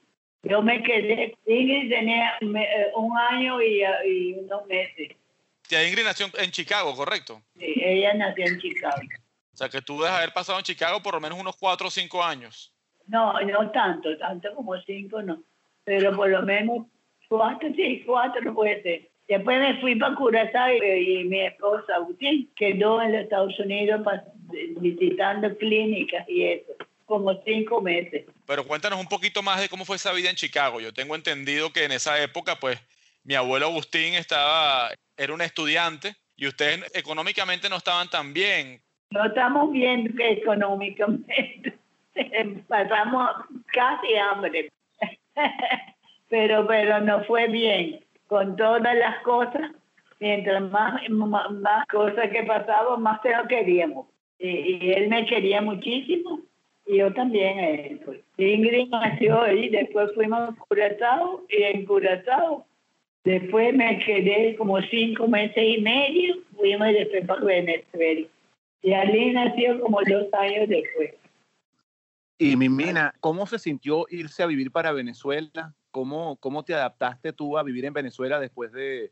Yo 0.45 0.61
me 0.61 0.81
quedé, 0.83 1.35
Ingrid 1.45 1.89
tenía 1.89 2.37
eh, 2.41 2.91
un 2.95 3.17
año 3.17 3.61
y, 3.61 3.81
y 4.05 4.33
unos 4.33 4.65
meses. 4.67 5.09
Tía 5.67 5.87
Ingrid 5.87 6.03
nació 6.05 6.27
en 6.37 6.51
Chicago, 6.51 6.95
correcto. 6.95 7.41
Sí, 7.57 7.73
ella 7.83 8.13
nació 8.13 8.45
en 8.45 8.59
Chicago. 8.59 9.01
O 9.53 9.57
sea, 9.57 9.69
que 9.69 9.81
tú 9.81 9.97
debes 9.97 10.11
haber 10.11 10.33
pasado 10.33 10.59
en 10.59 10.63
Chicago 10.65 11.01
por 11.01 11.15
lo 11.15 11.19
menos 11.21 11.39
unos 11.39 11.55
cuatro 11.57 11.87
o 11.87 11.91
cinco 11.91 12.23
años. 12.23 12.71
No, 13.07 13.39
no 13.41 13.71
tanto, 13.71 14.15
tanto 14.17 14.53
como 14.53 14.79
cinco 14.81 15.21
no. 15.21 15.41
Pero 15.83 16.15
por 16.15 16.29
lo 16.29 16.41
menos 16.43 16.85
cuatro, 17.27 17.69
sí, 17.75 18.03
cuatro 18.05 18.53
puede 18.53 18.81
ser. 18.83 19.09
Después 19.27 19.59
me 19.59 19.79
fui 19.81 19.95
para 19.95 20.13
Curazao 20.15 20.71
y, 20.75 21.21
y 21.21 21.23
mi 21.23 21.41
esposa 21.41 21.95
Agustín 21.95 22.51
quedó 22.55 23.01
en 23.01 23.13
los 23.13 23.21
Estados 23.23 23.57
Unidos 23.59 24.01
pa- 24.03 24.23
visitando 24.77 25.55
clínicas 25.57 26.27
y 26.29 26.43
eso, 26.43 26.73
como 27.05 27.41
cinco 27.43 27.81
meses. 27.81 28.25
Pero 28.45 28.65
cuéntanos 28.65 28.99
un 28.99 29.07
poquito 29.07 29.41
más 29.41 29.61
de 29.61 29.69
cómo 29.69 29.85
fue 29.85 29.95
esa 29.95 30.11
vida 30.11 30.29
en 30.29 30.35
Chicago. 30.35 30.81
Yo 30.81 30.93
tengo 30.93 31.15
entendido 31.15 31.71
que 31.71 31.85
en 31.85 31.91
esa 31.91 32.21
época, 32.21 32.57
pues, 32.59 32.79
mi 33.23 33.35
abuelo 33.35 33.67
Agustín 33.67 34.15
estaba, 34.15 34.91
era 35.17 35.33
un 35.33 35.41
estudiante 35.41 36.15
y 36.35 36.47
ustedes 36.47 36.91
económicamente 36.93 37.69
no 37.69 37.77
estaban 37.77 38.09
tan 38.09 38.33
bien. 38.33 38.81
No 39.11 39.25
estamos 39.25 39.71
bien 39.71 40.13
económicamente. 40.19 41.77
Pasamos 42.67 43.31
casi 43.67 44.15
hambre. 44.15 44.71
pero, 46.29 46.67
pero 46.67 47.01
nos 47.01 47.25
fue 47.27 47.47
bien. 47.47 47.99
Con 48.27 48.55
todas 48.55 48.95
las 48.95 49.21
cosas, 49.21 49.71
mientras 50.19 50.61
más, 50.71 51.07
más, 51.09 51.51
más 51.51 51.85
cosas 51.87 52.29
que 52.31 52.43
pasaban, 52.43 53.01
más 53.01 53.21
se 53.21 53.35
lo 53.35 53.47
queríamos. 53.47 54.07
Y, 54.39 54.47
y 54.47 54.91
él 54.91 55.07
me 55.07 55.25
quería 55.25 55.61
muchísimo. 55.61 56.41
Y 56.85 56.97
yo 56.97 57.13
también 57.13 57.59
a 57.59 57.69
él. 57.69 58.01
Pues. 58.05 58.19
Ingrid 58.37 58.89
nació 58.89 59.41
ahí, 59.41 59.69
después 59.69 60.11
fuimos 60.13 60.49
a 60.49 60.55
Curazao 60.67 61.45
y 61.49 61.63
en 61.63 61.85
Curazao 61.85 62.65
Después 63.25 63.73
me 63.73 63.97
quedé 64.05 64.55
como 64.55 64.79
cinco 64.83 65.27
meses 65.27 65.57
y 65.57 65.81
medio, 65.81 66.35
fuimos 66.55 66.87
después 66.89 67.25
para 67.25 67.43
Venezuela. 67.43 68.27
Y 68.83 68.93
Ali 68.93 69.31
nació 69.31 69.81
como 69.81 69.99
dos 70.07 70.31
años 70.33 70.69
después. 70.69 71.15
Y 72.37 72.55
Mimina, 72.55 73.15
¿cómo 73.19 73.47
se 73.47 73.57
sintió 73.57 74.05
irse 74.11 74.43
a 74.43 74.45
vivir 74.45 74.71
para 74.71 74.91
Venezuela? 74.91 75.73
¿Cómo, 75.89 76.35
cómo 76.35 76.63
te 76.63 76.75
adaptaste 76.75 77.33
tú 77.33 77.57
a 77.57 77.63
vivir 77.63 77.85
en 77.85 77.93
Venezuela 77.93 78.39
después 78.39 78.71
de 78.71 79.11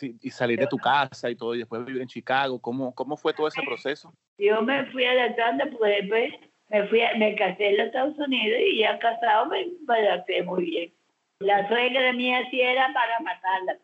y 0.00 0.30
salir 0.30 0.58
de 0.58 0.66
tu 0.66 0.78
casa 0.78 1.30
y 1.30 1.36
todo, 1.36 1.54
y 1.54 1.58
después 1.58 1.80
de 1.80 1.86
vivir 1.86 2.02
en 2.02 2.08
Chicago? 2.08 2.60
¿Cómo, 2.60 2.92
cómo 2.92 3.16
fue 3.16 3.32
todo 3.32 3.46
ese 3.46 3.62
proceso? 3.62 4.12
Yo 4.36 4.60
me 4.62 4.84
fui 4.86 5.04
adaptando, 5.04 5.64
pues 5.78 5.94
después 6.00 6.32
me, 6.74 6.88
fui 6.88 7.00
a- 7.02 7.14
me 7.14 7.36
casé 7.36 7.68
en 7.68 7.76
los 7.76 7.86
Estados 7.86 8.18
Unidos 8.18 8.58
y 8.66 8.78
ya 8.78 8.98
casado 8.98 9.46
me, 9.46 9.64
me 9.86 9.94
adapté 9.98 10.42
muy 10.42 10.64
bien. 10.64 10.92
La 11.38 11.68
suegra 11.68 12.12
mía 12.12 12.42
sí 12.50 12.60
era 12.60 12.92
para 12.92 13.20
matarla. 13.20 13.78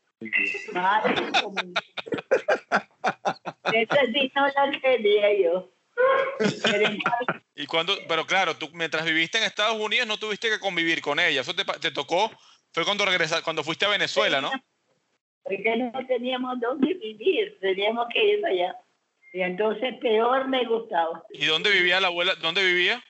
Madre 0.72 1.14
Esa 3.72 4.00
sí 4.12 4.32
no 4.34 4.48
la 4.48 4.80
quería 4.80 5.38
yo. 5.40 5.70
Pero 6.64 6.90
Y 7.54 7.66
cuando, 7.66 7.94
pero 8.08 8.26
claro, 8.26 8.56
tú 8.56 8.68
mientras 8.72 9.04
viviste 9.04 9.38
en 9.38 9.44
Estados 9.44 9.80
Unidos 9.80 10.08
no 10.08 10.18
tuviste 10.18 10.48
que 10.48 10.58
convivir 10.58 11.00
con 11.00 11.20
ella. 11.20 11.42
Eso 11.42 11.54
te, 11.54 11.64
te 11.80 11.92
tocó, 11.92 12.28
fue 12.72 12.84
cuando 12.84 13.04
regresaste, 13.04 13.44
cuando 13.44 13.62
fuiste 13.62 13.84
a 13.84 13.88
Venezuela, 13.90 14.40
¿no? 14.40 14.50
porque 15.44 15.76
no 15.76 15.92
teníamos 16.06 16.58
dónde 16.60 16.94
vivir, 16.94 17.56
teníamos 17.60 18.06
que 18.12 18.24
ir 18.24 18.44
allá. 18.44 18.76
Y 19.32 19.40
entonces 19.42 19.94
peor 20.00 20.48
me 20.48 20.64
gustaba. 20.66 21.22
¿Y 21.30 21.46
dónde 21.46 21.70
vivía 21.70 22.00
la 22.00 22.08
abuela? 22.08 22.34
¿Dónde 22.36 22.64
vivía? 22.64 23.02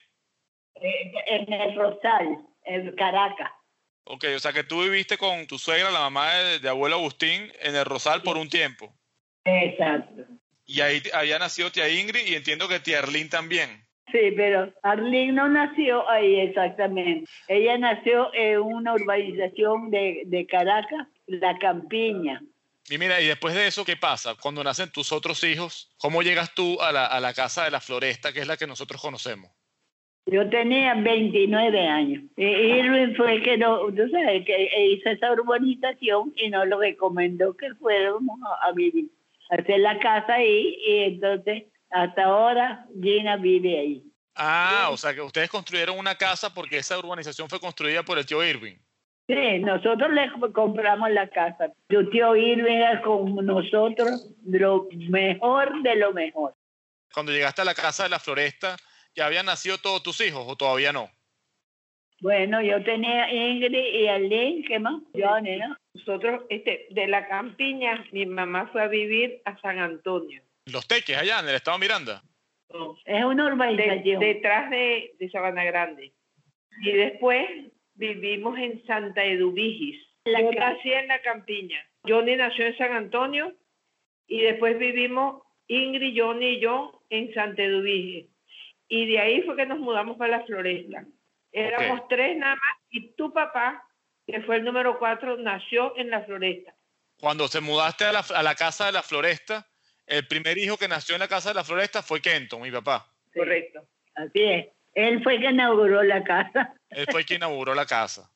Eh, 0.74 1.12
En 1.26 1.52
el 1.52 1.74
Rosal, 1.76 2.38
en 2.64 2.94
Caracas. 2.96 3.50
Ok, 4.04 4.24
o 4.34 4.38
sea 4.38 4.52
que 4.52 4.64
tú 4.64 4.82
viviste 4.82 5.16
con 5.16 5.46
tu 5.46 5.58
suegra, 5.58 5.90
la 5.90 6.00
mamá 6.00 6.34
de, 6.34 6.58
de 6.58 6.68
abuelo 6.68 6.96
Agustín, 6.96 7.50
en 7.60 7.76
el 7.76 7.84
Rosal 7.84 8.22
por 8.22 8.36
un 8.36 8.48
tiempo. 8.48 8.92
Exacto. 9.44 10.24
Y 10.66 10.80
ahí 10.80 11.02
había 11.12 11.38
nacido 11.38 11.70
tía 11.72 11.88
Ingrid 11.88 12.26
y 12.26 12.34
entiendo 12.34 12.68
que 12.68 12.80
tía 12.80 12.98
Arlene 12.98 13.28
también. 13.28 13.86
Sí, 14.12 14.32
pero 14.36 14.72
Arlene 14.82 15.32
no 15.32 15.48
nació 15.48 16.08
ahí 16.08 16.40
exactamente. 16.40 17.30
Ella 17.48 17.78
nació 17.78 18.32
en 18.34 18.60
una 18.60 18.94
urbanización 18.94 19.90
de, 19.90 20.22
de 20.26 20.46
Caracas, 20.46 21.06
La 21.26 21.56
Campiña. 21.58 22.42
Y 22.88 22.98
mira, 22.98 23.20
y 23.20 23.26
después 23.26 23.54
de 23.54 23.66
eso, 23.66 23.84
¿qué 23.84 23.96
pasa? 23.96 24.34
Cuando 24.34 24.64
nacen 24.64 24.90
tus 24.90 25.12
otros 25.12 25.44
hijos, 25.44 25.90
¿cómo 25.98 26.22
llegas 26.22 26.54
tú 26.54 26.80
a 26.80 26.92
la, 26.92 27.06
a 27.06 27.20
la 27.20 27.34
casa 27.34 27.64
de 27.64 27.70
la 27.70 27.80
floresta, 27.80 28.32
que 28.32 28.40
es 28.40 28.46
la 28.46 28.56
que 28.56 28.66
nosotros 28.66 29.00
conocemos? 29.00 29.50
Yo 30.26 30.48
tenía 30.48 30.94
29 30.94 31.88
años. 31.88 32.22
Y 32.36 32.44
Irving 32.44 33.14
fue 33.16 33.34
el 33.34 33.42
que, 33.42 33.58
no, 33.58 33.86
tú 33.88 34.08
sabes, 34.10 34.44
que 34.44 34.92
hizo 34.92 35.10
esa 35.10 35.32
urbanización 35.32 36.32
y 36.36 36.50
nos 36.50 36.68
lo 36.68 36.78
recomendó 36.78 37.56
que 37.56 37.74
fuéramos 37.74 38.38
a, 38.46 38.68
a 38.68 38.72
vivir, 38.72 39.10
a 39.50 39.56
hacer 39.56 39.80
la 39.80 39.98
casa 39.98 40.34
ahí. 40.34 40.76
Y 40.86 40.96
entonces, 41.04 41.64
hasta 41.90 42.24
ahora, 42.24 42.86
Gina 43.00 43.36
vive 43.36 43.78
ahí. 43.78 44.04
Ah, 44.36 44.88
o 44.90 44.96
sea 44.96 45.14
que 45.14 45.20
ustedes 45.20 45.50
construyeron 45.50 45.98
una 45.98 46.14
casa 46.14 46.54
porque 46.54 46.78
esa 46.78 46.98
urbanización 46.98 47.48
fue 47.48 47.60
construida 47.60 48.04
por 48.04 48.18
el 48.18 48.26
tío 48.26 48.44
Irving. 48.44 48.76
Sí, 49.32 49.58
nosotros 49.60 50.10
le 50.12 50.28
compramos 50.52 51.10
la 51.10 51.28
casa. 51.28 51.72
Tu 51.88 52.10
tío 52.10 52.34
Irving 52.34 52.72
era 52.72 53.00
con 53.02 53.34
nosotros 53.46 54.28
lo 54.44 54.88
mejor 55.08 55.82
de 55.82 55.94
lo 55.96 56.12
mejor. 56.12 56.54
Cuando 57.14 57.30
llegaste 57.32 57.62
a 57.62 57.64
la 57.64 57.74
casa 57.74 58.02
de 58.04 58.08
la 58.08 58.18
floresta, 58.18 58.76
¿ya 59.14 59.26
habían 59.26 59.46
nacido 59.46 59.78
todos 59.78 60.02
tus 60.02 60.20
hijos 60.20 60.44
o 60.48 60.56
todavía 60.56 60.92
no? 60.92 61.08
Bueno, 62.20 62.60
yo 62.60 62.82
tenía 62.84 63.32
Ingrid 63.32 63.72
y 63.74 64.06
Arlene, 64.08 64.64
¿qué 64.66 64.78
más? 64.78 65.00
Johnny, 65.14 65.56
¿no? 65.56 65.76
Nosotros, 65.94 66.42
este, 66.50 66.86
de 66.90 67.06
la 67.08 67.26
campiña, 67.28 68.04
mi 68.12 68.26
mamá 68.26 68.68
fue 68.72 68.82
a 68.82 68.88
vivir 68.88 69.40
a 69.44 69.58
San 69.60 69.78
Antonio, 69.78 70.42
Los 70.66 70.86
teques 70.86 71.16
allá 71.16 71.40
en 71.40 71.48
el 71.48 71.54
estado 71.54 71.78
Miranda. 71.78 72.22
Es 73.04 73.24
una 73.24 73.44
de- 73.46 73.52
urbanización. 73.52 74.20
detrás 74.20 74.70
de, 74.70 75.14
de 75.18 75.30
Sabana 75.30 75.64
Grande. 75.64 76.12
Y 76.82 76.92
después 76.92 77.46
vivimos 78.00 78.58
en 78.58 78.84
Santa 78.86 79.22
Eduvigis. 79.22 79.96
La 80.24 80.40
Yo 80.40 80.50
nací 80.52 80.92
en 80.92 81.06
la 81.08 81.20
campiña. 81.20 81.78
Johnny 82.04 82.34
nació 82.34 82.66
en 82.66 82.76
San 82.78 82.92
Antonio 82.92 83.54
y 84.26 84.40
después 84.40 84.78
vivimos 84.78 85.42
Ingrid, 85.68 86.18
Johnny 86.18 86.46
y 86.46 86.60
yo 86.60 87.02
en 87.10 87.32
Santa 87.34 87.62
Eduvigis. 87.62 88.26
Y 88.88 89.06
de 89.06 89.18
ahí 89.20 89.42
fue 89.42 89.54
que 89.54 89.66
nos 89.66 89.78
mudamos 89.78 90.16
para 90.16 90.38
la 90.38 90.44
floresta. 90.44 91.04
Éramos 91.52 92.08
tres 92.08 92.36
nada 92.38 92.56
más 92.56 92.76
y 92.90 93.12
tu 93.12 93.32
papá, 93.32 93.86
que 94.26 94.40
fue 94.42 94.56
el 94.56 94.64
número 94.64 94.98
cuatro, 94.98 95.36
nació 95.36 95.96
en 95.96 96.10
la 96.10 96.22
floresta. 96.22 96.74
Cuando 97.18 97.48
se 97.48 97.60
mudaste 97.60 98.04
a 98.04 98.12
la, 98.12 98.24
a 98.34 98.42
la 98.42 98.54
casa 98.54 98.86
de 98.86 98.92
la 98.92 99.02
floresta, 99.02 99.66
el 100.06 100.26
primer 100.26 100.56
hijo 100.58 100.76
que 100.78 100.88
nació 100.88 101.16
en 101.16 101.20
la 101.20 101.28
casa 101.28 101.50
de 101.50 101.56
la 101.56 101.64
floresta 101.64 102.02
fue 102.02 102.20
Kenton, 102.20 102.62
mi 102.62 102.70
papá. 102.70 103.06
Correcto. 103.34 103.86
Así 104.14 104.42
es. 104.42 104.68
Él 104.94 105.22
fue 105.22 105.38
que 105.38 105.50
inauguró 105.50 106.02
la 106.02 106.24
casa. 106.24 106.74
Él 106.90 107.06
fue 107.10 107.24
quien 107.24 107.38
inauguró 107.38 107.74
la 107.74 107.86
casa. 107.86 108.30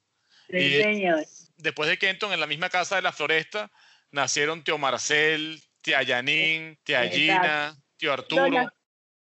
Sí, 0.49 0.57
Y- 0.57 0.83
señor. 0.83 1.25
Después 1.57 1.89
de 1.89 1.99
Kenton, 1.99 2.33
en 2.33 2.41
la 2.41 2.47
misma 2.47 2.69
casa 2.69 2.97
de 2.97 3.03
la 3.03 3.13
floresta, 3.13 3.71
nacieron 4.11 4.63
tío 4.63 4.77
Marcel, 4.79 5.61
tía 5.83 6.03
Yanín, 6.03 6.79
tía. 6.85 7.09
Gina, 7.09 7.77
tío 7.97 8.13
Arturo. 8.13 8.71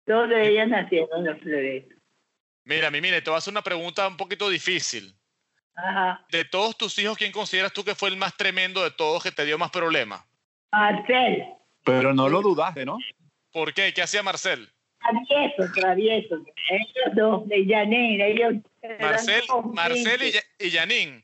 Todas, 0.06 0.32
ellas 0.48 0.68
nacieron 0.68 1.20
en 1.20 1.26
la 1.26 1.36
floresta. 1.38 1.96
Mira, 2.66 2.92
mi 2.92 3.02
mire, 3.02 3.22
te 3.22 3.30
voy 3.30 3.36
a 3.36 3.40
hacer 3.40 3.52
una 3.52 3.62
pregunta 3.64 4.08
un 4.08 4.18
poquito 4.18 4.50
difícil. 4.50 5.16
Ajá. 5.76 6.26
De 6.30 6.44
todos 6.46 6.78
tus 6.78 6.98
hijos, 7.00 7.18
¿quién 7.18 7.32
consideras 7.32 7.72
tú 7.72 7.84
que 7.84 7.96
fue 7.96 8.10
el 8.10 8.18
más 8.18 8.36
tremendo 8.36 8.84
de 8.84 8.92
todos 8.92 9.24
que 9.24 9.32
te 9.32 9.46
dio 9.46 9.58
más 9.58 9.72
problemas? 9.72 10.24
Marcel, 10.72 11.46
Pero 11.84 12.14
no 12.14 12.28
lo 12.30 12.42
dudaste, 12.42 12.86
¿no? 12.86 12.98
¿Por 13.52 13.74
qué? 13.74 13.94
¿Qué 13.94 14.02
hacía 14.02 14.22
Marcel? 14.22 14.70
travieso, 15.00 15.74
travieso. 15.74 16.36
Ellos 16.70 17.16
dos, 17.16 17.48
de 17.48 17.66
Janine, 17.66 18.28
ellos 18.28 18.54
Marcel, 19.00 19.44
Marcel 19.74 20.20
y, 20.60 20.70
Yanín. 20.70 21.24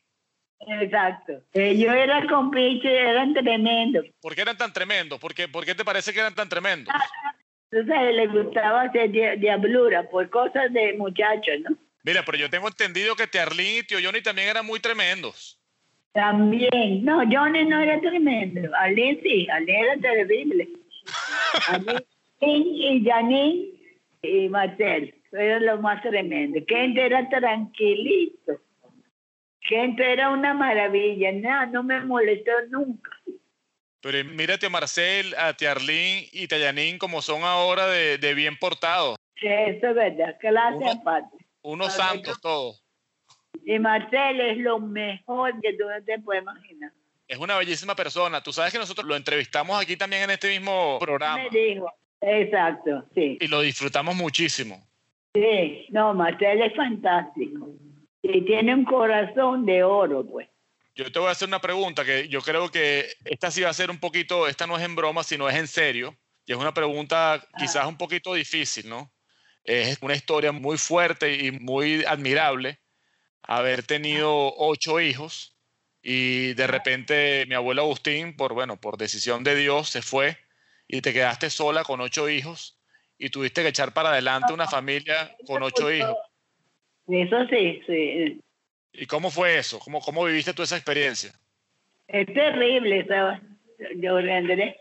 Exacto. 0.68 1.44
Ellos 1.54 1.94
eran 1.94 2.28
compinches, 2.28 2.92
eran 2.92 3.34
tremendos. 3.34 4.06
¿Por 4.22 4.36
qué 4.36 4.42
eran 4.42 4.58
tan 4.58 4.74
tremendos? 4.74 5.20
¿Por 5.20 5.34
qué, 5.34 5.48
por 5.48 5.66
qué 5.66 5.76
te 5.76 5.86
parece 5.86 6.14
que 6.14 6.20
eran 6.20 6.36
tan 6.36 6.50
tremendos? 6.50 6.94
Entonces 7.72 8.16
le 8.16 8.28
gustaba 8.28 8.84
hacer 8.84 9.12
diablura 9.12 10.10
por 10.10 10.30
cosas 10.30 10.72
de 10.72 10.94
muchachos, 10.94 11.56
¿no? 11.68 11.76
Mira, 12.04 12.24
pero 12.24 12.38
yo 12.38 12.50
tengo 12.50 12.68
entendido 12.68 13.16
que 13.16 13.40
Arlín 13.40 13.80
y 13.80 13.84
tío 13.84 13.98
Johnny 14.02 14.22
también 14.22 14.50
eran 14.50 14.66
muy 14.66 14.80
tremendos. 14.80 15.60
También. 16.14 17.04
No, 17.04 17.24
Johnny 17.30 17.66
no 17.66 17.80
era 17.80 18.00
tremendo. 18.00 18.70
Arlene 18.78 19.20
sí, 19.22 19.48
Arlene 19.50 19.82
era 19.82 19.98
terrible. 19.98 20.70
Arlene 21.68 22.06
y 22.42 23.04
Janine 23.04 23.66
y 24.22 24.48
Marcel 24.48 25.14
eran 25.36 25.66
los 25.66 25.82
más 25.82 26.02
tremendos. 26.02 26.64
Kent 26.68 26.98
era 26.98 27.28
tranquilito. 27.30 28.54
Kent 29.68 30.00
era 30.00 30.30
una 30.30 30.54
maravilla. 30.54 31.32
Nada, 31.32 31.66
no 31.68 31.84
me 31.84 32.00
molestó 32.02 32.52
nunca. 32.70 33.12
Pero 34.02 34.24
mírate 34.30 34.68
a 34.68 34.70
Marcel, 34.70 35.34
a 35.36 35.54
Tiarlín 35.54 36.26
y 36.32 36.48
Tallanín 36.48 37.00
como 37.00 37.22
son 37.24 37.44
ahora 37.44 37.88
de, 37.88 38.20
de 38.20 38.34
bien 38.36 38.56
portados. 38.58 39.18
Sí, 39.36 39.48
eso 39.48 39.90
es 39.90 39.96
verdad, 39.96 40.38
clase 40.40 40.78
Uno, 40.78 40.92
aparte. 40.92 41.38
Unos 41.64 41.94
santos 41.94 42.40
todos. 42.40 42.84
Y 43.66 43.80
Marcel 43.80 44.40
es 44.40 44.58
lo 44.58 44.80
mejor 44.80 45.60
que 45.60 45.74
tú 45.74 45.86
no 45.86 46.04
te 46.04 46.20
puedes 46.20 46.44
imaginar. 46.44 46.92
Es 47.28 47.40
una 47.40 47.58
bellísima 47.58 47.96
persona. 47.96 48.44
Tú 48.44 48.54
sabes 48.54 48.72
que 48.72 48.78
nosotros 48.78 49.08
lo 49.08 49.16
entrevistamos 49.16 49.82
aquí 49.82 49.98
también 49.98 50.24
en 50.24 50.32
este 50.32 50.50
mismo 50.50 51.00
programa. 51.00 51.38
Me 51.38 51.50
dijo, 51.50 51.92
exacto, 52.22 53.06
sí. 53.16 53.40
Y 53.42 53.48
lo 53.48 53.62
disfrutamos 53.62 54.16
muchísimo. 54.16 54.88
Sí, 55.36 55.88
no, 55.90 56.14
Marcel 56.14 56.62
es 56.62 56.74
fantástico. 56.76 57.68
Y 58.22 58.46
tiene 58.46 58.74
un 58.74 58.86
corazón 58.86 59.66
de 59.66 59.84
oro, 59.84 60.26
pues. 60.26 60.48
Yo 60.96 61.12
te 61.12 61.20
voy 61.20 61.28
a 61.28 61.32
hacer 61.32 61.50
una 61.50 61.60
pregunta 61.60 62.06
que 62.06 62.30
yo 62.30 62.42
creo 62.42 62.72
que 62.72 63.06
esta 63.26 63.52
sí 63.52 63.62
va 63.62 63.70
a 63.70 63.74
ser 63.74 63.92
un 63.92 64.00
poquito, 64.00 64.48
esta 64.48 64.66
no 64.66 64.78
es 64.78 64.84
en 64.84 64.96
broma, 64.96 65.24
sino 65.24 65.50
es 65.50 65.56
en 65.56 65.68
serio. 65.68 66.16
Y 66.46 66.54
es 66.54 66.58
una 66.58 66.74
pregunta 66.74 67.34
ah. 67.34 67.48
quizás 67.58 67.86
un 67.86 67.98
poquito 67.98 68.34
difícil, 68.34 68.88
¿no? 68.88 69.12
Es 69.66 69.98
una 70.02 70.16
historia 70.16 70.54
muy 70.54 70.78
fuerte 70.78 71.36
y 71.36 71.52
muy 71.52 72.06
admirable 72.06 72.80
haber 73.44 73.84
tenido 73.84 74.56
ocho 74.56 75.02
hijos 75.02 75.58
y 76.02 76.54
de 76.54 76.68
repente 76.68 77.46
mi 77.48 77.56
abuelo 77.56 77.82
Agustín, 77.82 78.38
por, 78.38 78.54
bueno, 78.54 78.80
por 78.80 78.98
decisión 78.98 79.44
de 79.44 79.56
Dios, 79.56 79.90
se 79.90 80.02
fue 80.02 80.38
y 80.88 81.02
te 81.02 81.12
quedaste 81.12 81.50
sola 81.50 81.84
con 81.84 82.00
ocho 82.00 82.30
hijos 82.30 82.80
y 83.18 83.30
tuviste 83.30 83.62
que 83.62 83.70
echar 83.70 83.94
para 83.94 84.10
adelante 84.10 84.54
una 84.54 84.68
familia 84.68 85.36
con 85.46 85.64
ocho 85.64 85.92
hijos. 85.92 86.16
Eso 87.08 87.46
sí, 87.48 87.82
sí. 87.86 88.42
¿Y 88.94 89.06
cómo 89.06 89.30
fue 89.30 89.58
eso? 89.58 89.80
¿Cómo, 89.80 90.00
cómo 90.00 90.26
viviste 90.26 90.54
tú 90.54 90.64
esa 90.64 90.76
experiencia? 90.76 91.32
Es 92.08 92.26
terrible, 92.28 93.06
¿sabes? 93.08 93.42
Yo 93.98 94.18
Andrés. 94.18 94.76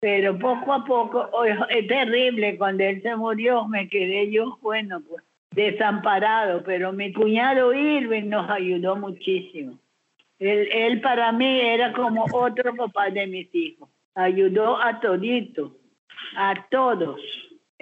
Pero 0.00 0.38
poco 0.38 0.72
a 0.72 0.84
poco, 0.84 1.30
es 1.44 1.86
terrible. 1.88 2.58
Cuando 2.58 2.84
él 2.84 3.00
se 3.02 3.16
murió, 3.16 3.66
me 3.66 3.88
quedé 3.88 4.30
yo, 4.30 4.58
bueno, 4.60 5.02
pues, 5.08 5.24
desamparado. 5.52 6.62
Pero 6.64 6.92
mi 6.92 7.12
cuñado 7.12 7.72
Irving 7.72 8.28
nos 8.28 8.50
ayudó 8.50 8.96
muchísimo. 8.96 9.78
Él, 10.38 10.68
él 10.72 11.00
para 11.00 11.32
mí 11.32 11.60
era 11.60 11.92
como 11.92 12.26
otro 12.32 12.74
papá 12.74 13.10
de 13.10 13.26
mis 13.26 13.54
hijos. 13.54 13.88
Ayudó 14.14 14.76
a 14.82 15.00
todito, 15.00 15.76
a 16.36 16.66
todos. 16.70 17.20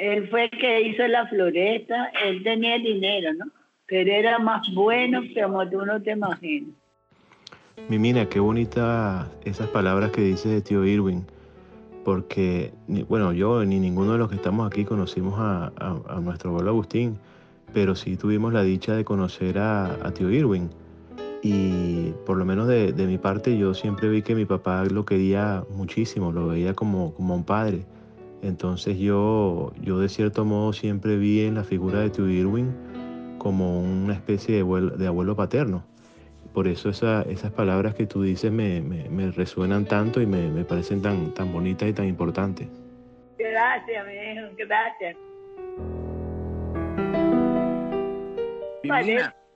Él 0.02 0.28
fue 0.28 0.44
el 0.44 0.50
que 0.50 0.80
hizo 0.82 1.06
la 1.06 1.28
floresta, 1.28 2.10
él 2.24 2.42
tenía 2.42 2.76
dinero, 2.78 3.32
¿no? 3.34 3.44
pero 3.86 4.10
era 4.10 4.38
más 4.40 4.66
bueno 4.74 5.20
que 5.22 5.42
como 5.42 5.68
tú 5.68 5.84
no 5.86 6.02
te 6.02 6.10
imaginas. 6.10 6.70
Mimina, 7.88 8.28
qué 8.28 8.40
bonita 8.40 9.30
esas 9.44 9.68
palabras 9.68 10.10
que 10.10 10.22
dice 10.22 10.48
de 10.48 10.60
tío 10.60 10.84
Irwin, 10.84 11.24
porque, 12.04 12.72
bueno, 13.08 13.32
yo 13.32 13.64
ni 13.64 13.78
ninguno 13.78 14.12
de 14.12 14.18
los 14.18 14.28
que 14.28 14.36
estamos 14.36 14.66
aquí 14.66 14.84
conocimos 14.84 15.34
a, 15.38 15.70
nuestro 16.20 16.50
abuelo 16.50 16.70
Agustín, 16.70 17.16
pero 17.72 17.94
sí 17.94 18.16
tuvimos 18.16 18.52
la 18.52 18.64
dicha 18.64 18.96
de 18.96 19.04
conocer 19.04 19.58
a, 19.58 20.12
tío 20.14 20.30
Irwin. 20.30 20.68
Y 21.44 22.12
por 22.26 22.38
lo 22.38 22.44
menos 22.44 22.66
de, 22.66 22.92
mi 23.06 23.18
parte, 23.18 23.56
yo 23.56 23.72
siempre 23.72 24.08
vi 24.08 24.22
que 24.22 24.34
mi 24.34 24.46
papá 24.46 24.84
lo 24.84 25.04
quería 25.04 25.62
muchísimo, 25.76 26.32
lo 26.32 26.48
veía 26.48 26.74
como, 26.74 27.14
como 27.14 27.36
un 27.36 27.44
padre. 27.44 27.84
Entonces 28.42 28.98
yo, 28.98 29.72
yo 29.80 30.00
de 30.00 30.08
cierto 30.08 30.44
modo 30.44 30.72
siempre 30.72 31.16
vi 31.16 31.42
en 31.42 31.54
la 31.54 31.64
figura 31.64 32.00
de 32.00 32.10
tío 32.10 32.28
Irwin 32.28 32.74
como 33.38 33.80
una 33.80 34.14
especie 34.14 34.56
de 34.56 34.60
abuelo, 34.62 34.96
de 34.96 35.06
abuelo 35.06 35.36
paterno. 35.36 35.84
Por 36.52 36.68
eso 36.68 36.90
esas 36.90 37.52
palabras 37.52 37.94
que 37.94 38.06
tú 38.06 38.22
dices 38.22 38.52
me, 38.52 38.82
me, 38.82 39.30
resuenan 39.30 39.86
tanto 39.86 40.20
y 40.20 40.26
me, 40.26 40.48
me, 40.48 40.64
parecen 40.64 41.00
tan, 41.00 41.32
tan 41.32 41.52
bonitas 41.52 41.88
y 41.88 41.92
tan 41.92 42.06
importantes. 42.06 42.68
Gracias, 43.38 44.06
mi 44.06 44.12
hijo, 44.12 44.48
gracias. 44.58 45.16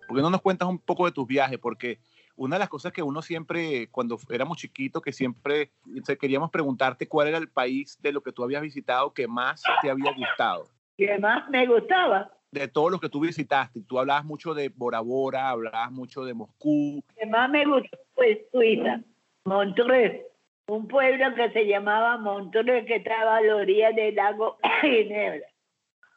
¿por 0.07 0.17
qué 0.17 0.23
no 0.23 0.31
nos 0.31 0.41
cuentas 0.41 0.69
un 0.69 0.79
poco 0.79 1.05
de 1.05 1.13
tus 1.13 1.27
viajes? 1.27 1.59
Porque 1.59 1.99
una 2.37 2.57
de 2.57 2.61
las 2.61 2.69
cosas 2.69 2.93
que 2.93 3.03
uno 3.03 3.23
siempre, 3.23 3.89
cuando 3.91 4.19
éramos 4.31 4.59
chiquitos, 4.59 5.03
que 5.03 5.13
siempre 5.13 5.73
queríamos 6.21 6.51
preguntarte 6.51 7.09
cuál 7.09 7.29
era 7.29 7.39
el 7.39 7.49
país 7.49 7.99
de 8.01 8.13
lo 8.13 8.23
que 8.23 8.33
tú 8.33 8.45
habías 8.45 8.63
visitado 8.63 9.13
que 9.13 9.27
más 9.27 9.63
te 9.83 9.91
había 9.91 10.13
gustado. 10.13 10.69
Que 10.97 11.19
más 11.19 11.49
me 11.51 11.67
gustaba 11.67 12.31
de 12.51 12.69
todos 12.69 12.91
los 12.91 13.01
que 13.01 13.09
tú 13.09 13.21
visitaste. 13.21 13.83
Tú 13.83 13.99
hablabas 13.99 14.25
mucho 14.25 14.55
de 14.55 14.69
Bora 14.69 15.01
Bora, 15.01 15.51
hablabas 15.51 15.91
mucho 15.91 16.25
de 16.25 16.35
Moscú. 16.35 17.03
Que 17.17 17.27
más 17.27 17.51
me 17.51 17.65
gustó 17.65 17.99
fue 18.15 18.47
Suiza, 18.51 19.01
Montreux, 19.45 20.23
un 20.69 20.89
pueblo 20.89 21.35
que 21.35 21.51
se 21.51 21.67
llamaba 21.67 22.17
Montreux, 22.19 22.87
que 22.87 22.97
estaba 22.97 23.37
a 23.37 23.41
la 23.43 23.57
orilla 23.57 23.93
del 23.93 24.15
lago 24.15 24.59
Ginebra. 24.81 25.47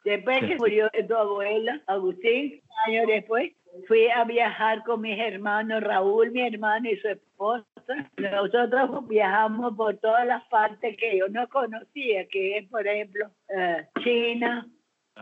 Después 0.04 0.40
que 0.40 0.56
murió 0.56 0.90
tu 1.06 1.14
abuela, 1.14 1.82
Agustín, 1.86 2.62
años 2.86 3.06
después, 3.06 3.52
fui 3.86 4.08
a 4.08 4.24
viajar 4.24 4.82
con 4.84 5.00
mis 5.00 5.18
hermanos, 5.18 5.82
Raúl, 5.82 6.30
mi 6.30 6.42
hermano 6.46 6.90
y 6.90 6.96
su 6.98 7.08
esposa. 7.08 7.66
Nosotros 8.16 9.08
viajamos 9.08 9.76
por 9.76 9.96
todas 9.98 10.26
las 10.26 10.44
partes 10.48 10.96
que 10.96 11.18
yo 11.18 11.28
no 11.28 11.48
conocía, 11.48 12.26
que 12.28 12.58
es, 12.58 12.68
por 12.68 12.86
ejemplo, 12.86 13.30
eh, 13.48 13.86
China, 14.02 14.68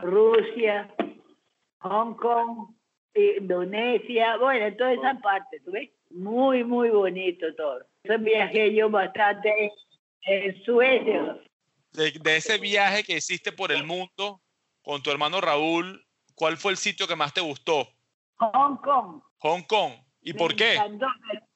Rusia, 0.03 0.95
Hong 1.81 2.15
Kong, 2.15 2.75
Indonesia, 3.15 4.37
bueno, 4.37 4.77
toda 4.77 4.93
esa 4.93 5.15
parte, 5.21 5.61
¿tú 5.65 5.73
ves? 5.73 5.91
Muy, 6.11 6.65
muy 6.65 6.91
bonito 6.91 7.55
todo. 7.55 7.85
Entonces 8.03 8.25
viajé 8.25 8.75
yo 8.75 8.91
bastante 8.91 9.73
en 10.23 10.65
Suecia. 10.65 11.39
De, 11.93 12.37
ese 12.37 12.59
viaje 12.59 13.03
que 13.03 13.17
hiciste 13.17 13.53
por 13.53 13.73
el 13.73 13.85
mundo 13.85 14.41
con 14.83 15.03
tu 15.03 15.11
hermano 15.11 15.41
Raúl, 15.41 16.05
¿cuál 16.35 16.57
fue 16.57 16.73
el 16.73 16.79
sitio 16.79 17.07
que 17.07 17.17
más 17.17 17.35
te 17.35 17.41
gustó? 17.41 17.89
Hong 18.39 18.77
Kong. 18.77 19.21
Hong 19.39 19.63
Kong. 19.63 19.93
¿Y 20.23 20.33
por 20.33 20.55
qué? 20.55 20.77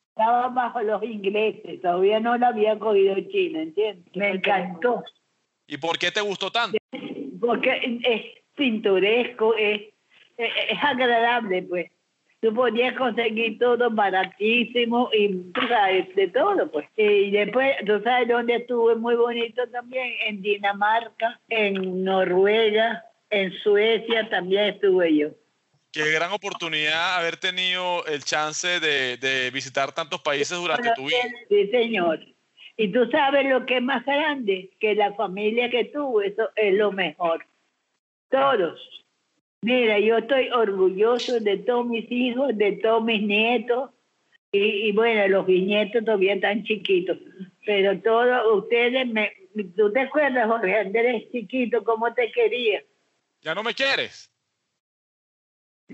estaba 0.09 0.49
bajo 0.49 0.83
los 0.83 1.03
ingleses, 1.03 1.81
todavía 1.81 2.21
no 2.21 2.37
lo 2.37 2.47
había 2.47 2.79
cogido 2.79 3.16
China, 3.31 3.62
¿entiendes? 3.62 4.14
Me 4.14 4.31
encantó. 4.33 5.03
¿Y 5.66 5.79
por 5.79 5.99
qué 5.99 6.11
te 6.11 6.21
gustó 6.21 6.51
tanto? 6.51 6.77
Porque 7.40 8.01
es 8.05 8.45
pintoresco, 8.55 9.55
es 9.55 9.92
es 10.37 10.79
agradable, 10.83 11.62
pues. 11.62 11.90
Tú 12.40 12.53
podías 12.53 12.97
conseguir 12.97 13.57
todo 13.61 13.88
baratísimo 13.90 15.09
y 15.12 15.29
tú 15.53 15.61
sabes, 15.68 16.12
de 16.16 16.27
todo, 16.29 16.68
pues. 16.73 16.88
Y 16.97 17.31
después, 17.31 17.77
tú 17.87 18.01
sabes 18.03 18.27
dónde 18.29 18.57
estuve 18.57 18.97
muy 18.97 19.14
bonito 19.14 19.62
también, 19.68 20.12
en 20.27 20.42
Dinamarca, 20.42 21.40
en 21.49 22.03
Noruega, 22.03 23.05
en 23.31 23.53
Suecia 23.62 24.29
también 24.29 24.75
estuve 24.75 25.16
yo. 25.16 25.29
Qué 25.92 26.11
gran 26.11 26.33
oportunidad 26.33 27.18
haber 27.18 27.37
tenido 27.37 28.05
el 28.07 28.24
chance 28.24 28.81
de, 28.81 29.18
de 29.18 29.50
visitar 29.50 29.92
tantos 29.92 30.22
países 30.22 30.57
durante 30.59 30.90
tu 30.94 31.07
vida. 31.07 31.18
Sí, 31.48 31.68
señor. 31.68 32.20
Y 32.78 32.88
tú 32.90 33.07
sabes 33.11 33.44
lo 33.46 33.66
que 33.66 33.76
es 33.76 33.83
más 33.83 34.05
grande, 34.07 34.70
que 34.81 34.94
la 34.94 35.12
familia 35.12 35.68
que 35.68 35.85
tuvo, 35.85 36.22
eso 36.22 36.48
es 36.57 36.74
lo 36.74 36.92
mejor. 36.92 37.44
Todos. 38.31 38.81
Mira, 39.61 39.98
yo 39.98 40.18
estoy 40.18 40.48
orgulloso 40.48 41.38
de 41.38 41.59
todos 41.59 41.87
mis 41.87 42.11
hijos, 42.11 42.57
de 42.57 42.72
todos 42.72 43.05
mis 43.05 43.22
nietos, 43.22 43.90
y, 44.50 44.92
bueno, 44.92 45.28
los 45.28 45.46
bisnietos 45.46 46.05
todavía 46.05 46.35
están 46.35 46.64
chiquitos, 46.64 47.16
pero 47.64 47.98
todos 48.00 48.64
ustedes, 48.64 49.07
me, 49.07 49.33
¿tú 49.76 49.92
te 49.92 50.00
acuerdas, 50.00 50.46
Jorge 50.46 50.74
Andrés, 50.78 51.24
chiquito, 51.31 51.85
cómo 51.85 52.12
te 52.12 52.31
quería? 52.33 52.83
¿Ya 53.40 53.55
no 53.55 53.62
me 53.62 53.74
quieres? 53.74 54.32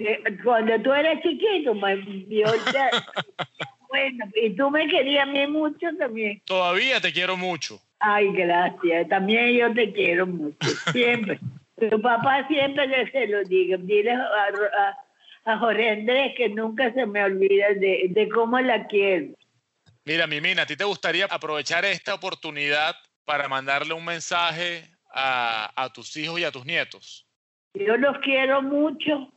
Eh, 0.00 0.22
cuando 0.44 0.80
tú 0.80 0.92
eres 0.92 1.20
chiquito, 1.22 1.74
bueno, 3.88 4.24
y 4.34 4.50
tú 4.50 4.70
me 4.70 4.86
querías 4.88 5.26
a 5.26 5.30
mí 5.30 5.46
mucho 5.46 5.88
también. 5.98 6.42
Todavía 6.44 7.00
te 7.00 7.12
quiero 7.12 7.36
mucho. 7.36 7.80
Ay, 8.00 8.32
gracias. 8.32 9.08
También 9.08 9.56
yo 9.56 9.72
te 9.74 9.92
quiero 9.92 10.26
mucho, 10.26 10.68
siempre. 10.92 11.38
Tu 11.78 12.02
papá 12.02 12.44
siempre 12.48 13.08
se 13.12 13.28
lo 13.28 13.44
diga. 13.44 13.76
Dile 13.78 14.10
a, 14.10 14.96
a, 15.44 15.58
Jorge 15.58 15.90
Andrés 15.90 16.34
que 16.36 16.48
nunca 16.48 16.92
se 16.92 17.06
me 17.06 17.22
olvida 17.22 17.68
de, 17.68 18.06
de 18.10 18.28
cómo 18.30 18.58
la 18.58 18.88
quiero. 18.88 19.28
Mira, 20.04 20.26
Mimina, 20.26 20.62
¿a 20.62 20.66
ti 20.66 20.76
te 20.76 20.82
gustaría 20.82 21.26
aprovechar 21.26 21.84
esta 21.84 22.14
oportunidad 22.14 22.96
para 23.24 23.46
mandarle 23.46 23.94
un 23.94 24.04
mensaje 24.04 24.90
a, 25.14 25.70
a 25.76 25.92
tus 25.92 26.16
hijos 26.16 26.40
y 26.40 26.44
a 26.44 26.50
tus 26.50 26.66
nietos? 26.66 27.24
Yo 27.74 27.96
los 27.96 28.18
quiero 28.18 28.60
mucho, 28.60 29.32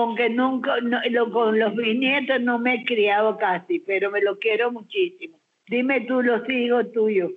aunque 0.00 0.28
nunca, 0.30 0.76
lo- 0.80 1.30
con 1.30 1.58
los 1.58 1.74
bisnietos 1.74 2.40
no 2.40 2.58
me 2.58 2.74
he 2.74 2.84
criado 2.84 3.36
casi, 3.38 3.78
pero 3.80 4.10
me 4.10 4.20
lo 4.20 4.38
quiero 4.38 4.70
muchísimo. 4.70 5.38
Dime 5.66 6.02
tú 6.02 6.22
los 6.22 6.48
hijos 6.48 6.92
tuyos, 6.92 7.32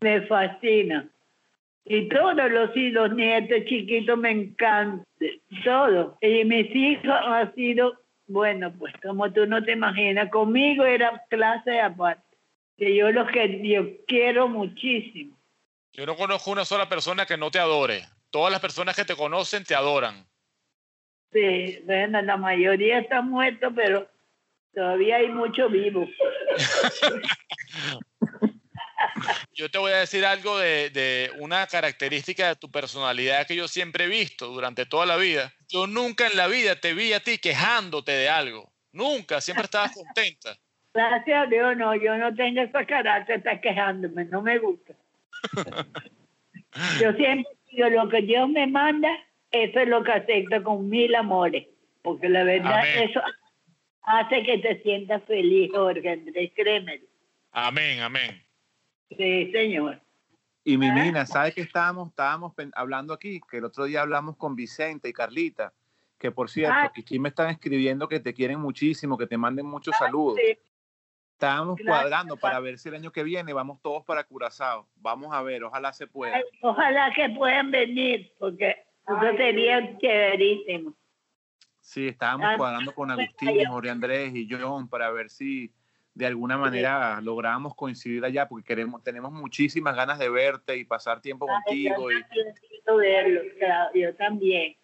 me 0.00 0.22
fascina. 0.22 1.08
Y 1.84 2.08
todos 2.08 2.50
los 2.50 2.74
hijos, 2.76 3.12
nietos 3.14 3.64
chiquitos 3.66 4.16
me 4.16 4.30
encantan, 4.30 5.04
todo. 5.64 6.16
Y 6.22 6.44
mis 6.44 6.74
hijos 6.74 7.14
han 7.26 7.54
sido, 7.54 8.00
bueno, 8.26 8.72
pues 8.78 8.94
como 9.02 9.30
tú 9.32 9.44
no 9.46 9.62
te 9.62 9.72
imaginas, 9.72 10.30
conmigo 10.30 10.84
era 10.84 11.22
clase 11.28 11.80
aparte, 11.80 12.22
que 12.78 12.94
yo 12.94 13.10
los 13.12 13.30
que 13.30 13.60
yo 13.68 13.84
quiero 14.06 14.48
muchísimo. 14.48 15.36
Yo 15.92 16.06
no 16.06 16.16
conozco 16.16 16.50
una 16.50 16.64
sola 16.64 16.88
persona 16.88 17.26
que 17.26 17.36
no 17.36 17.50
te 17.50 17.58
adore. 17.58 18.02
Todas 18.30 18.50
las 18.50 18.60
personas 18.60 18.96
que 18.96 19.04
te 19.04 19.14
conocen 19.14 19.62
te 19.64 19.74
adoran. 19.74 20.24
Sí, 21.34 21.82
bueno, 21.84 22.22
la 22.22 22.36
mayoría 22.36 23.00
están 23.00 23.28
muertos, 23.28 23.72
pero 23.74 24.08
todavía 24.72 25.16
hay 25.16 25.28
muchos 25.28 25.70
vivos. 25.70 26.08
Yo 29.52 29.68
te 29.70 29.78
voy 29.78 29.92
a 29.92 29.98
decir 29.98 30.24
algo 30.24 30.58
de, 30.58 30.90
de 30.90 31.30
una 31.38 31.66
característica 31.66 32.48
de 32.48 32.56
tu 32.56 32.70
personalidad 32.70 33.46
que 33.46 33.54
yo 33.54 33.68
siempre 33.68 34.04
he 34.04 34.08
visto 34.08 34.48
durante 34.48 34.86
toda 34.86 35.06
la 35.06 35.16
vida. 35.16 35.52
Yo 35.68 35.86
nunca 35.86 36.26
en 36.26 36.36
la 36.36 36.48
vida 36.48 36.76
te 36.76 36.94
vi 36.94 37.12
a 37.12 37.20
ti 37.20 37.38
quejándote 37.38 38.12
de 38.12 38.28
algo. 38.28 38.72
Nunca, 38.92 39.40
siempre 39.40 39.64
estabas 39.64 39.92
contenta. 39.92 40.56
Gracias 40.92 41.46
a 41.46 41.46
Dios, 41.46 41.76
no, 41.76 41.94
yo 41.96 42.16
no 42.16 42.34
tengo 42.34 42.60
ese 42.60 42.86
carácter, 42.86 43.38
está 43.38 43.60
quejándome, 43.60 44.24
no 44.26 44.42
me 44.42 44.58
gusta. 44.58 44.94
Yo 47.00 47.12
siempre 47.12 47.52
digo, 47.70 47.88
lo 47.88 48.08
que 48.08 48.22
Dios 48.22 48.48
me 48.48 48.66
manda, 48.66 49.08
eso 49.54 49.80
es 49.80 49.88
lo 49.88 50.02
que 50.02 50.12
acepto 50.12 50.62
con 50.62 50.88
mil 50.88 51.14
amores, 51.14 51.66
porque 52.02 52.28
la 52.28 52.44
verdad 52.44 52.80
Amén. 52.80 53.08
eso 53.10 53.20
hace 54.02 54.42
que 54.42 54.58
te 54.58 54.82
sientas 54.82 55.22
feliz, 55.24 55.70
Jorge 55.72 56.08
Andrés, 56.10 56.52
créeme. 56.54 57.00
Amén, 57.52 58.00
amén. 58.00 58.42
Sí, 59.16 59.50
señor. 59.52 60.00
Y 60.64 60.78
mi 60.78 60.90
mina, 60.90 61.26
¿sabes 61.26 61.54
que 61.54 61.60
estábamos, 61.60 62.08
estábamos 62.08 62.52
hablando 62.74 63.12
aquí? 63.12 63.40
Que 63.50 63.58
el 63.58 63.64
otro 63.64 63.84
día 63.84 64.00
hablamos 64.00 64.36
con 64.36 64.56
Vicente 64.56 65.08
y 65.08 65.12
Carlita, 65.12 65.72
que 66.18 66.30
por 66.30 66.48
cierto, 66.50 66.74
Ah. 66.76 66.90
que 66.94 67.02
aquí 67.02 67.18
me 67.18 67.28
están 67.28 67.50
escribiendo 67.50 68.08
que 68.08 68.18
te 68.18 68.32
quieren 68.32 68.58
muchísimo, 68.60 69.18
que 69.18 69.26
te 69.26 69.36
manden 69.36 69.66
muchos 69.66 69.94
saludos. 69.96 70.38
Sí, 70.42 70.58
Estábamos 71.32 71.76
Gracias, 71.76 72.00
cuadrando 72.00 72.36
para 72.36 72.60
ver 72.60 72.78
si 72.78 72.88
el 72.88 72.94
año 72.94 73.10
que 73.10 73.24
viene 73.24 73.52
vamos 73.52 73.82
todos 73.82 74.04
para 74.04 74.22
Curazao. 74.24 74.88
Vamos 74.94 75.34
a 75.34 75.42
ver, 75.42 75.64
ojalá 75.64 75.92
se 75.92 76.06
pueda. 76.06 76.40
ojalá 76.62 77.12
que 77.14 77.28
puedan 77.30 77.70
venir, 77.72 78.32
porque 78.38 78.76
eso 79.06 79.36
sería 79.36 79.98
chéverísimo. 79.98 80.94
Sí, 81.80 82.08
estábamos 82.08 82.46
Ah, 82.50 82.56
cuadrando 82.56 82.94
con 82.94 83.10
Agustín. 83.10 83.66
Jorge 83.66 83.90
Andrés 83.90 84.34
y 84.34 84.48
John 84.50 84.88
para 84.88 85.10
ver 85.10 85.28
si 85.28 85.70
de 86.14 86.26
alguna 86.26 86.56
manera 86.56 87.20
lográbamos 87.20 87.74
coincidir 87.74 88.24
allá, 88.24 88.48
porque 88.48 88.64
queremos, 88.64 89.02
tenemos 89.02 89.32
muchísimas 89.32 89.94
ganas 89.96 90.18
de 90.18 90.30
verte 90.30 90.76
y 90.76 90.84
pasar 90.84 91.20
tiempo 91.20 91.46
yo 91.46 91.52
contigo. 91.52 92.10
Y, 92.12 92.20
también 92.22 92.46
necesito 92.46 92.96
verlos, 92.96 93.42
claro, 93.58 93.90
yo 93.94 94.14
también. 94.14 94.76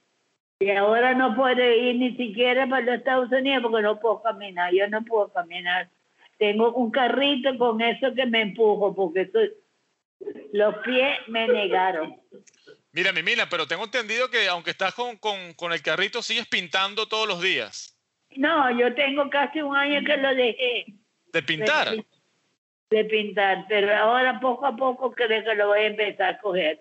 Y 0.58 0.70
ahora 0.72 1.14
no 1.14 1.34
puedo 1.36 1.62
ir 1.64 1.96
ni 1.96 2.16
siquiera 2.16 2.66
para 2.68 2.84
los 2.84 2.96
Estados 2.96 3.32
Unidos 3.32 3.62
porque 3.62 3.82
no 3.82 3.98
puedo 3.98 4.22
caminar, 4.22 4.74
yo 4.74 4.86
no 4.88 5.02
puedo 5.04 5.32
caminar. 5.32 5.88
Tengo 6.36 6.72
un 6.74 6.90
carrito 6.90 7.56
con 7.56 7.80
eso 7.80 8.12
que 8.14 8.26
me 8.26 8.42
empujo 8.42 8.94
porque 8.94 9.22
eso- 9.22 9.38
los 10.52 10.74
pies 10.78 11.16
me 11.28 11.48
negaron. 11.48 12.16
Mira, 12.92 13.12
mi 13.12 13.22
Mila, 13.22 13.48
pero 13.48 13.66
tengo 13.66 13.84
entendido 13.84 14.28
que 14.30 14.48
aunque 14.48 14.70
estás 14.70 14.94
con, 14.94 15.16
con, 15.16 15.54
con 15.54 15.72
el 15.72 15.80
carrito, 15.82 16.22
sigues 16.22 16.48
pintando 16.48 17.06
todos 17.06 17.28
los 17.28 17.40
días. 17.40 17.96
No, 18.36 18.76
yo 18.78 18.94
tengo 18.94 19.28
casi 19.30 19.60
un 19.60 19.76
año 19.76 20.04
que 20.04 20.16
lo 20.16 20.34
dejé 20.34 20.86
De 21.32 21.42
pintar. 21.42 21.90
de, 21.90 22.04
de 22.90 23.04
pintar, 23.04 23.64
pero 23.68 23.96
ahora 23.96 24.40
poco 24.40 24.66
a 24.66 24.76
poco 24.76 25.12
creo 25.12 25.44
que 25.44 25.54
lo 25.54 25.68
voy 25.68 25.80
a 25.80 25.86
empezar 25.86 26.34
a 26.34 26.38
coger. 26.38 26.78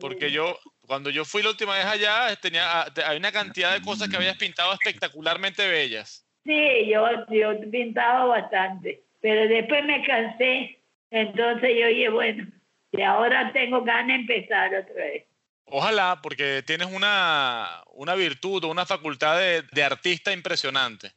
Porque 0.00 0.30
yo, 0.30 0.58
cuando 0.86 1.08
yo 1.08 1.24
fui 1.24 1.42
la 1.42 1.50
última 1.50 1.74
vez 1.74 1.86
allá, 1.86 2.36
tenía, 2.36 2.82
ah, 2.82 2.92
hay 3.06 3.16
una 3.16 3.32
cantidad 3.32 3.72
de 3.72 3.80
cosas 3.80 4.08
que 4.08 4.16
habías 4.16 4.36
pintado 4.36 4.72
espectacularmente 4.74 5.66
bellas. 5.66 6.26
Sí, 6.44 6.88
yo, 6.88 7.06
yo 7.30 7.58
pintaba 7.70 8.26
bastante, 8.26 9.02
pero 9.20 9.48
después 9.48 9.84
me 9.84 10.04
cansé. 10.06 10.78
Entonces 11.10 11.70
yo 11.78 11.86
dije, 11.86 12.08
bueno, 12.10 12.46
y 12.92 13.02
ahora 13.02 13.52
tengo 13.52 13.82
ganas 13.84 14.08
de 14.08 14.14
empezar 14.14 14.74
otra 14.74 14.94
vez. 14.94 15.24
Ojalá, 15.66 16.20
porque 16.22 16.62
tienes 16.66 16.88
una, 16.90 17.82
una 17.92 18.14
virtud 18.14 18.64
o 18.64 18.68
una 18.68 18.86
facultad 18.86 19.38
de, 19.38 19.62
de 19.70 19.84
artista 19.84 20.32
impresionante. 20.32 21.12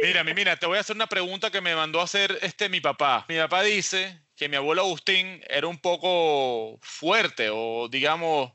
Mira, 0.00 0.24
mi 0.24 0.32
mira, 0.32 0.56
te 0.56 0.66
voy 0.66 0.78
a 0.78 0.80
hacer 0.80 0.96
una 0.96 1.06
pregunta 1.06 1.50
que 1.50 1.60
me 1.60 1.76
mandó 1.76 2.00
a 2.00 2.04
hacer 2.04 2.38
este 2.40 2.68
mi 2.68 2.80
papá. 2.80 3.26
Mi 3.28 3.36
papá 3.36 3.62
dice 3.62 4.22
que 4.34 4.48
mi 4.48 4.56
abuelo 4.56 4.82
Agustín 4.82 5.42
era 5.46 5.66
un 5.66 5.78
poco 5.78 6.78
fuerte 6.80 7.50
o, 7.52 7.88
digamos, 7.88 8.52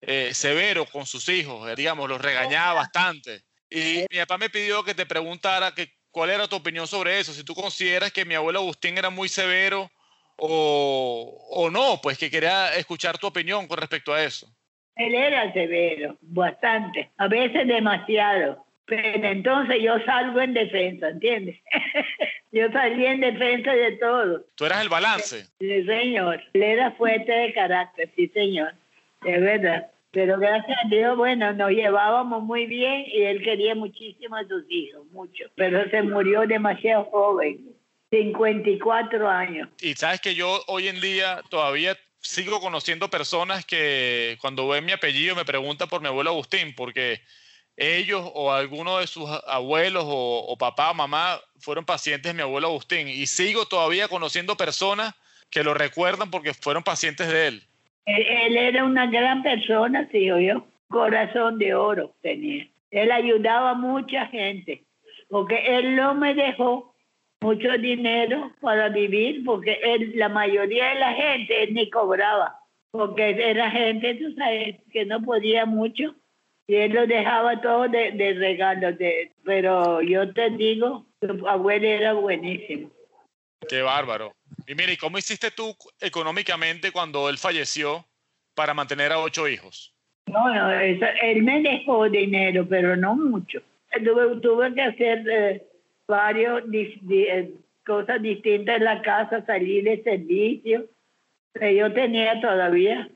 eh, 0.00 0.34
severo 0.34 0.84
con 0.86 1.06
sus 1.06 1.28
hijos, 1.28 1.70
eh, 1.70 1.76
digamos, 1.76 2.08
los 2.08 2.20
regañaba 2.20 2.74
bastante. 2.74 3.44
Y 3.70 4.04
mi 4.10 4.18
papá 4.18 4.36
me 4.36 4.50
pidió 4.50 4.84
que 4.84 4.94
te 4.94 5.06
preguntara 5.06 5.72
que, 5.74 5.94
cuál 6.10 6.30
era 6.30 6.48
tu 6.48 6.56
opinión 6.56 6.86
sobre 6.86 7.20
eso, 7.20 7.32
si 7.32 7.44
tú 7.44 7.54
consideras 7.54 8.12
que 8.12 8.24
mi 8.24 8.34
abuelo 8.34 8.58
Agustín 8.58 8.98
era 8.98 9.10
muy 9.10 9.28
severo 9.28 9.90
o, 10.44 11.46
o 11.50 11.70
no, 11.70 12.00
pues 12.02 12.18
que 12.18 12.30
quería 12.30 12.74
escuchar 12.74 13.16
tu 13.16 13.28
opinión 13.28 13.68
con 13.68 13.78
respecto 13.78 14.12
a 14.12 14.24
eso. 14.24 14.48
Él 14.96 15.14
era 15.14 15.52
severo, 15.52 16.18
bastante, 16.20 17.10
a 17.16 17.28
veces 17.28 17.66
demasiado. 17.66 18.64
Pero 18.84 19.28
entonces 19.28 19.76
yo 19.80 19.98
salgo 20.04 20.40
en 20.40 20.54
defensa, 20.54 21.08
¿entiendes? 21.10 21.60
yo 22.52 22.70
salí 22.72 23.06
en 23.06 23.20
defensa 23.20 23.72
de 23.72 23.92
todo. 23.92 24.44
Tú 24.56 24.64
eras 24.66 24.82
el 24.82 24.88
balance. 24.88 25.46
Sí, 25.60 25.84
señor. 25.84 26.42
Él 26.52 26.62
era 26.62 26.90
fuerte 26.92 27.30
de 27.30 27.54
carácter, 27.54 28.10
sí, 28.16 28.28
señor. 28.28 28.74
De 29.22 29.38
verdad. 29.38 29.86
Pero 30.10 30.38
gracias 30.38 30.76
a 30.84 30.88
Dios, 30.88 31.16
bueno, 31.16 31.52
nos 31.54 31.70
llevábamos 31.70 32.42
muy 32.42 32.66
bien 32.66 33.04
y 33.06 33.22
él 33.22 33.42
quería 33.42 33.74
muchísimo 33.74 34.36
a 34.36 34.44
sus 34.46 34.64
hijos, 34.68 35.06
mucho. 35.06 35.44
Pero 35.54 35.88
se 35.88 36.02
murió 36.02 36.46
demasiado 36.46 37.04
joven, 37.04 37.74
54 38.12 39.28
años. 39.28 39.68
Y 39.80 39.94
sabes 39.94 40.20
que 40.20 40.34
yo 40.34 40.62
hoy 40.66 40.88
en 40.88 41.00
día 41.00 41.40
todavía 41.48 41.96
sigo 42.20 42.60
conociendo 42.60 43.08
personas 43.08 43.64
que 43.64 44.36
cuando 44.40 44.68
ven 44.68 44.84
mi 44.84 44.92
apellido 44.92 45.34
me 45.34 45.46
preguntan 45.46 45.88
por 45.88 46.02
mi 46.02 46.08
abuelo 46.08 46.30
Agustín, 46.30 46.74
porque 46.76 47.20
ellos 47.74 48.30
o 48.34 48.52
alguno 48.52 48.98
de 48.98 49.06
sus 49.06 49.28
abuelos 49.46 50.04
o, 50.06 50.44
o 50.46 50.58
papá 50.58 50.90
o 50.90 50.94
mamá 50.94 51.40
fueron 51.58 51.86
pacientes 51.86 52.30
de 52.30 52.36
mi 52.36 52.42
abuelo 52.42 52.68
Agustín. 52.68 53.08
Y 53.08 53.26
sigo 53.26 53.64
todavía 53.64 54.08
conociendo 54.08 54.58
personas 54.58 55.14
que 55.50 55.64
lo 55.64 55.72
recuerdan 55.72 56.30
porque 56.30 56.52
fueron 56.52 56.82
pacientes 56.82 57.28
de 57.28 57.48
él. 57.48 57.62
Él, 58.04 58.26
él 58.28 58.56
era 58.58 58.84
una 58.84 59.06
gran 59.06 59.42
persona, 59.42 60.06
sí, 60.12 60.26
yo. 60.26 60.66
Corazón 60.88 61.58
de 61.58 61.74
oro 61.74 62.14
tenía. 62.20 62.68
Él 62.90 63.10
ayudaba 63.10 63.70
a 63.70 63.74
mucha 63.74 64.26
gente, 64.26 64.84
porque 65.30 65.78
él 65.78 65.96
no 65.96 66.14
me 66.14 66.34
dejó 66.34 66.91
mucho 67.42 67.70
dinero 67.78 68.52
para 68.60 68.88
vivir, 68.88 69.44
porque 69.44 69.78
él, 69.82 70.12
la 70.16 70.28
mayoría 70.28 70.90
de 70.90 71.00
la 71.00 71.12
gente 71.12 71.64
él 71.64 71.74
ni 71.74 71.90
cobraba, 71.90 72.58
porque 72.90 73.30
era 73.30 73.70
gente, 73.70 74.14
tú 74.14 74.32
sabes, 74.34 74.76
que 74.92 75.04
no 75.04 75.20
podía 75.22 75.66
mucho, 75.66 76.14
y 76.66 76.76
él 76.76 76.92
lo 76.92 77.06
dejaba 77.06 77.60
todo 77.60 77.88
de, 77.88 78.12
de 78.12 78.34
regalo, 78.34 78.92
de, 78.92 79.32
pero 79.44 80.00
yo 80.00 80.32
te 80.32 80.50
digo, 80.50 81.06
tu 81.20 81.46
abuelo 81.48 81.86
era 81.86 82.12
buenísimo. 82.14 82.90
Qué 83.68 83.82
bárbaro. 83.82 84.32
Y 84.66 84.74
mire, 84.74 84.92
¿y 84.94 84.96
cómo 84.96 85.18
hiciste 85.18 85.50
tú 85.50 85.74
económicamente 86.00 86.90
cuando 86.92 87.28
él 87.28 87.38
falleció 87.38 88.04
para 88.54 88.74
mantener 88.74 89.12
a 89.12 89.18
ocho 89.18 89.48
hijos? 89.48 89.94
No, 90.26 90.52
no, 90.54 90.70
eso- 90.72 91.04
él 91.22 91.42
me 91.42 91.60
dejó 91.62 92.08
dinero, 92.08 92.66
pero 92.68 92.96
no 92.96 93.14
mucho. 93.14 93.60
Tuve, 94.04 94.40
tuve 94.40 94.74
que 94.74 94.82
hacer 94.82 95.24
eh, 95.28 95.66
varios 96.06 96.62
eh, 96.72 97.50
cosas 97.86 98.20
distintas 98.22 98.76
en 98.76 98.84
la 98.84 99.02
casa, 99.02 99.44
salir 99.46 99.84
de 99.84 100.02
servicio, 100.02 100.86
que 101.54 101.74
yo 101.76 101.92
tenía 101.92 102.40
todavía. 102.40 103.08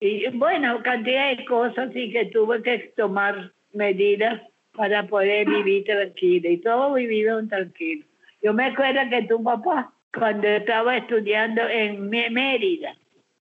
Y 0.00 0.26
bueno, 0.28 0.82
cantidad 0.82 1.34
de 1.36 1.44
cosas 1.46 1.90
y 1.94 2.10
que 2.12 2.26
tuve 2.26 2.62
que 2.62 2.92
tomar 2.96 3.52
medidas 3.72 4.42
para 4.72 5.06
poder 5.06 5.48
vivir 5.48 5.84
tranquila. 5.84 6.50
Y 6.50 6.58
todos 6.58 6.94
vivieron 6.94 7.48
tranquilos. 7.48 8.06
Yo 8.42 8.52
me 8.52 8.64
acuerdo 8.66 9.00
que 9.10 9.22
tu 9.22 9.42
papá, 9.42 9.92
cuando 10.14 10.46
estaba 10.48 10.96
estudiando 10.98 11.66
en 11.68 12.08
Mé- 12.10 12.30
Mérida, 12.30 12.94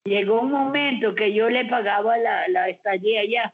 llegó 0.05 0.41
un 0.41 0.51
momento 0.51 1.13
que 1.13 1.34
yo 1.34 1.49
le 1.49 1.65
pagaba 1.65 2.17
la, 2.17 2.47
la 2.47 2.69
estadía 2.69 3.21
allá, 3.21 3.53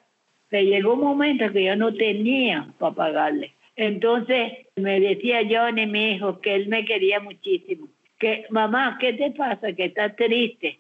pero 0.50 0.64
llegó 0.64 0.94
un 0.94 1.02
momento 1.02 1.52
que 1.52 1.64
yo 1.64 1.76
no 1.76 1.94
tenía 1.94 2.68
para 2.78 2.94
pagarle. 2.94 3.54
Entonces 3.76 4.68
me 4.76 5.00
decía 5.00 5.42
Johnny, 5.50 5.86
mi 5.86 6.14
hijo, 6.14 6.42
que 6.42 6.56
él 6.56 6.68
me 6.68 6.86
quería 6.86 7.20
muchísimo. 7.20 7.88
Que, 8.20 8.46
mamá, 8.50 8.98
¿qué 9.00 9.14
te 9.14 9.32
pasa? 9.32 9.74
Que 9.74 9.86
estás 9.86 10.16
triste. 10.16 10.80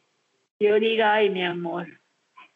Yo 0.59 0.79
digo, 0.79 1.03
ay, 1.05 1.29
mi 1.29 1.43
amor, 1.43 1.87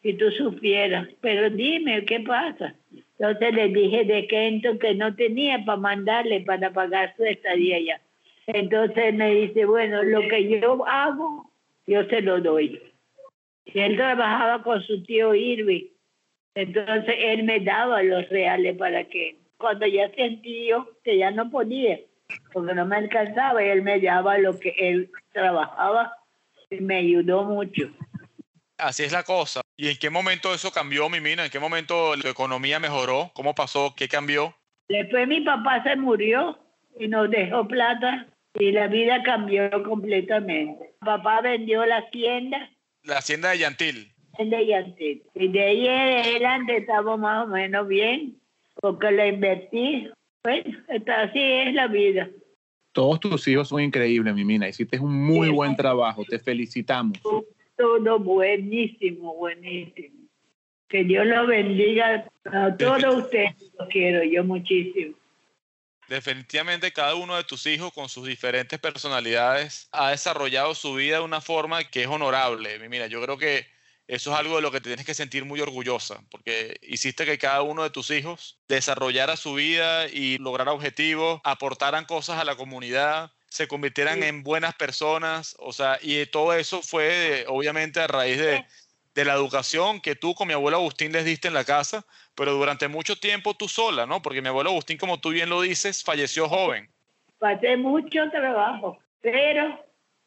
si 0.02 0.14
tú 0.14 0.30
supieras. 0.30 1.08
Pero 1.20 1.50
dime, 1.50 2.04
¿qué 2.04 2.20
pasa? 2.20 2.74
Entonces 3.18 3.54
le 3.54 3.68
dije 3.68 4.04
de 4.04 4.26
Kenton 4.26 4.78
que 4.78 4.94
no 4.94 5.14
tenía 5.16 5.64
para 5.64 5.78
mandarle 5.78 6.40
para 6.42 6.70
pagar 6.72 7.14
su 7.16 7.24
estadía 7.24 7.76
allá. 7.76 8.00
Entonces 8.46 9.14
me 9.14 9.34
dice, 9.34 9.64
bueno, 9.64 10.02
lo 10.02 10.20
que 10.28 10.60
yo 10.60 10.86
hago, 10.86 11.50
yo 11.86 12.04
se 12.04 12.20
lo 12.20 12.40
doy. 12.40 12.80
Y 13.64 13.80
él 13.80 13.96
trabajaba 13.96 14.62
con 14.62 14.82
su 14.82 15.02
tío 15.02 15.34
Irving. 15.34 15.86
Entonces 16.54 17.14
él 17.18 17.42
me 17.42 17.58
daba 17.60 18.02
los 18.02 18.28
reales 18.28 18.76
para 18.76 19.04
que 19.04 19.36
cuando 19.58 19.86
ya 19.86 20.10
sentí 20.14 20.70
que 21.02 21.18
ya 21.18 21.30
no 21.30 21.50
podía, 21.50 21.98
porque 22.52 22.74
no 22.74 22.86
me 22.86 22.96
alcanzaba, 22.96 23.64
y 23.64 23.68
él 23.68 23.82
me 23.82 24.00
daba 24.00 24.38
lo 24.38 24.58
que 24.58 24.74
él 24.78 25.10
trabajaba 25.32 26.16
y 26.70 26.80
me 26.80 26.96
ayudó 26.96 27.44
mucho. 27.44 27.90
Así 28.78 29.04
es 29.04 29.12
la 29.12 29.22
cosa. 29.22 29.62
¿Y 29.76 29.88
en 29.88 29.96
qué 29.96 30.10
momento 30.10 30.52
eso 30.52 30.70
cambió, 30.70 31.08
mi 31.08 31.20
mina? 31.20 31.44
¿En 31.44 31.50
qué 31.50 31.58
momento 31.58 32.14
la 32.16 32.30
economía 32.30 32.78
mejoró? 32.78 33.30
¿Cómo 33.34 33.54
pasó? 33.54 33.94
¿Qué 33.96 34.08
cambió? 34.08 34.54
Después 34.88 35.26
mi 35.26 35.40
papá 35.40 35.82
se 35.82 35.96
murió 35.96 36.58
y 36.98 37.08
nos 37.08 37.30
dejó 37.30 37.66
plata 37.66 38.26
y 38.54 38.72
la 38.72 38.86
vida 38.86 39.22
cambió 39.22 39.70
completamente. 39.82 40.94
Papá 41.00 41.40
vendió 41.40 41.84
la 41.84 41.98
hacienda. 41.98 42.70
La 43.02 43.18
hacienda 43.18 43.50
de 43.50 43.58
Yantil. 43.58 44.12
De 44.38 44.66
Yantil. 44.66 45.22
Y 45.34 45.48
de 45.48 45.62
ahí 45.62 45.88
en 45.88 46.18
adelante 46.18 46.76
estamos 46.78 47.18
más 47.18 47.44
o 47.44 47.48
menos 47.48 47.88
bien, 47.88 48.36
porque 48.86 49.10
la 49.10 49.26
invertí. 49.26 50.08
Bueno, 50.44 50.78
así 50.88 51.42
es 51.42 51.74
la 51.74 51.88
vida. 51.88 52.30
Todos 52.92 53.18
tus 53.18 53.48
hijos 53.48 53.68
son 53.68 53.80
increíbles, 53.80 54.32
mi 54.32 54.44
mina. 54.44 54.68
Hiciste 54.68 55.00
un 55.00 55.12
muy 55.12 55.48
buen 55.48 55.74
trabajo. 55.74 56.24
Te 56.24 56.38
felicitamos. 56.38 57.18
Todo 57.76 58.18
buenísimo, 58.20 59.34
buenísimo. 59.34 60.28
Que 60.88 61.02
Dios 61.02 61.26
lo 61.26 61.48
bendiga 61.48 62.28
a 62.44 62.76
todos 62.76 63.24
ustedes. 63.24 63.56
Los 63.76 63.88
quiero 63.88 64.22
yo 64.22 64.44
muchísimo. 64.44 65.16
Definitivamente 66.08 66.92
cada 66.92 67.16
uno 67.16 67.36
de 67.36 67.42
tus 67.42 67.66
hijos 67.66 67.92
con 67.92 68.08
sus 68.08 68.24
diferentes 68.28 68.78
personalidades 68.78 69.88
ha 69.90 70.10
desarrollado 70.10 70.76
su 70.76 70.94
vida 70.94 71.16
de 71.16 71.24
una 71.24 71.40
forma 71.40 71.82
que 71.82 72.02
es 72.02 72.06
honorable. 72.06 72.88
Mira, 72.88 73.08
yo 73.08 73.20
creo 73.20 73.36
que 73.36 73.66
eso 74.08 74.32
es 74.32 74.38
algo 74.38 74.56
de 74.56 74.62
lo 74.62 74.70
que 74.70 74.80
te 74.80 74.88
tienes 74.88 75.06
que 75.06 75.14
sentir 75.14 75.44
muy 75.44 75.60
orgullosa, 75.60 76.22
porque 76.30 76.78
hiciste 76.82 77.24
que 77.24 77.38
cada 77.38 77.62
uno 77.62 77.82
de 77.82 77.90
tus 77.90 78.10
hijos 78.10 78.58
desarrollara 78.68 79.36
su 79.36 79.54
vida 79.54 80.06
y 80.08 80.38
lograra 80.38 80.72
objetivos, 80.72 81.40
aportaran 81.44 82.04
cosas 82.04 82.38
a 82.38 82.44
la 82.44 82.56
comunidad, 82.56 83.32
se 83.48 83.68
convirtieran 83.68 84.22
en 84.22 84.42
buenas 84.42 84.74
personas, 84.74 85.56
o 85.58 85.72
sea, 85.72 85.98
y 86.00 86.24
todo 86.26 86.52
eso 86.52 86.82
fue 86.82 87.44
obviamente 87.48 88.00
a 88.00 88.06
raíz 88.06 88.38
de, 88.38 88.64
de 89.16 89.24
la 89.24 89.32
educación 89.32 90.00
que 90.00 90.14
tú 90.14 90.34
con 90.34 90.46
mi 90.46 90.54
abuelo 90.54 90.76
Agustín 90.76 91.10
les 91.10 91.24
diste 91.24 91.48
en 91.48 91.54
la 91.54 91.64
casa, 91.64 92.04
pero 92.34 92.52
durante 92.52 92.86
mucho 92.86 93.16
tiempo 93.16 93.54
tú 93.54 93.66
sola, 93.66 94.06
¿no? 94.06 94.20
Porque 94.22 94.42
mi 94.42 94.48
abuelo 94.48 94.70
Agustín, 94.70 94.98
como 94.98 95.18
tú 95.18 95.30
bien 95.30 95.48
lo 95.48 95.62
dices, 95.62 96.04
falleció 96.04 96.48
joven. 96.48 96.88
Pasé 97.38 97.76
mucho 97.76 98.30
trabajo, 98.30 98.98
pero 99.22 99.84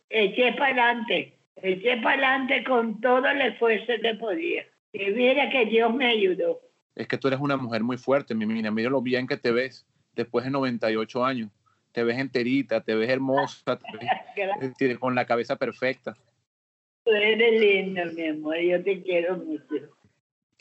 eché 0.10 0.54
para 0.54 0.66
adelante, 0.66 1.39
eché 1.64 1.98
para 1.98 2.36
adelante 2.36 2.64
con 2.64 3.00
todo 3.02 3.26
el 3.28 3.42
esfuerzo 3.42 3.94
que 4.02 4.16
podía. 4.16 4.66
Y 4.94 5.06
mira 5.12 5.50
que 5.50 5.66
Dios 5.66 5.94
me 5.94 6.08
ayudó. 6.08 6.62
Es 6.96 7.08
que 7.08 7.18
tú 7.18 7.28
eres 7.28 7.40
una 7.40 7.58
mujer 7.58 7.84
muy 7.84 7.98
fuerte, 7.98 8.36
mi 8.36 8.46
mina. 8.46 8.72
Mira 8.72 8.90
lo 8.90 9.02
bien 9.02 9.28
que 9.28 9.38
te 9.38 9.52
ves 9.52 9.86
después 10.14 10.46
de 10.46 10.52
98 10.52 11.24
años. 11.24 11.50
Te 11.92 12.04
ves 12.04 12.18
enterita, 12.18 12.82
te 12.82 12.96
ves 12.96 13.10
hermosa, 13.10 13.78
te 13.78 14.88
ves, 14.88 14.98
con 15.00 15.16
la 15.16 15.26
cabeza 15.26 15.56
perfecta. 15.56 16.16
Tú 17.04 17.12
eres 17.12 17.60
lindo, 17.60 18.02
mi 18.14 18.28
amor. 18.28 18.58
Yo 18.60 18.84
te 18.84 19.02
quiero 19.02 19.38
mucho. 19.38 19.90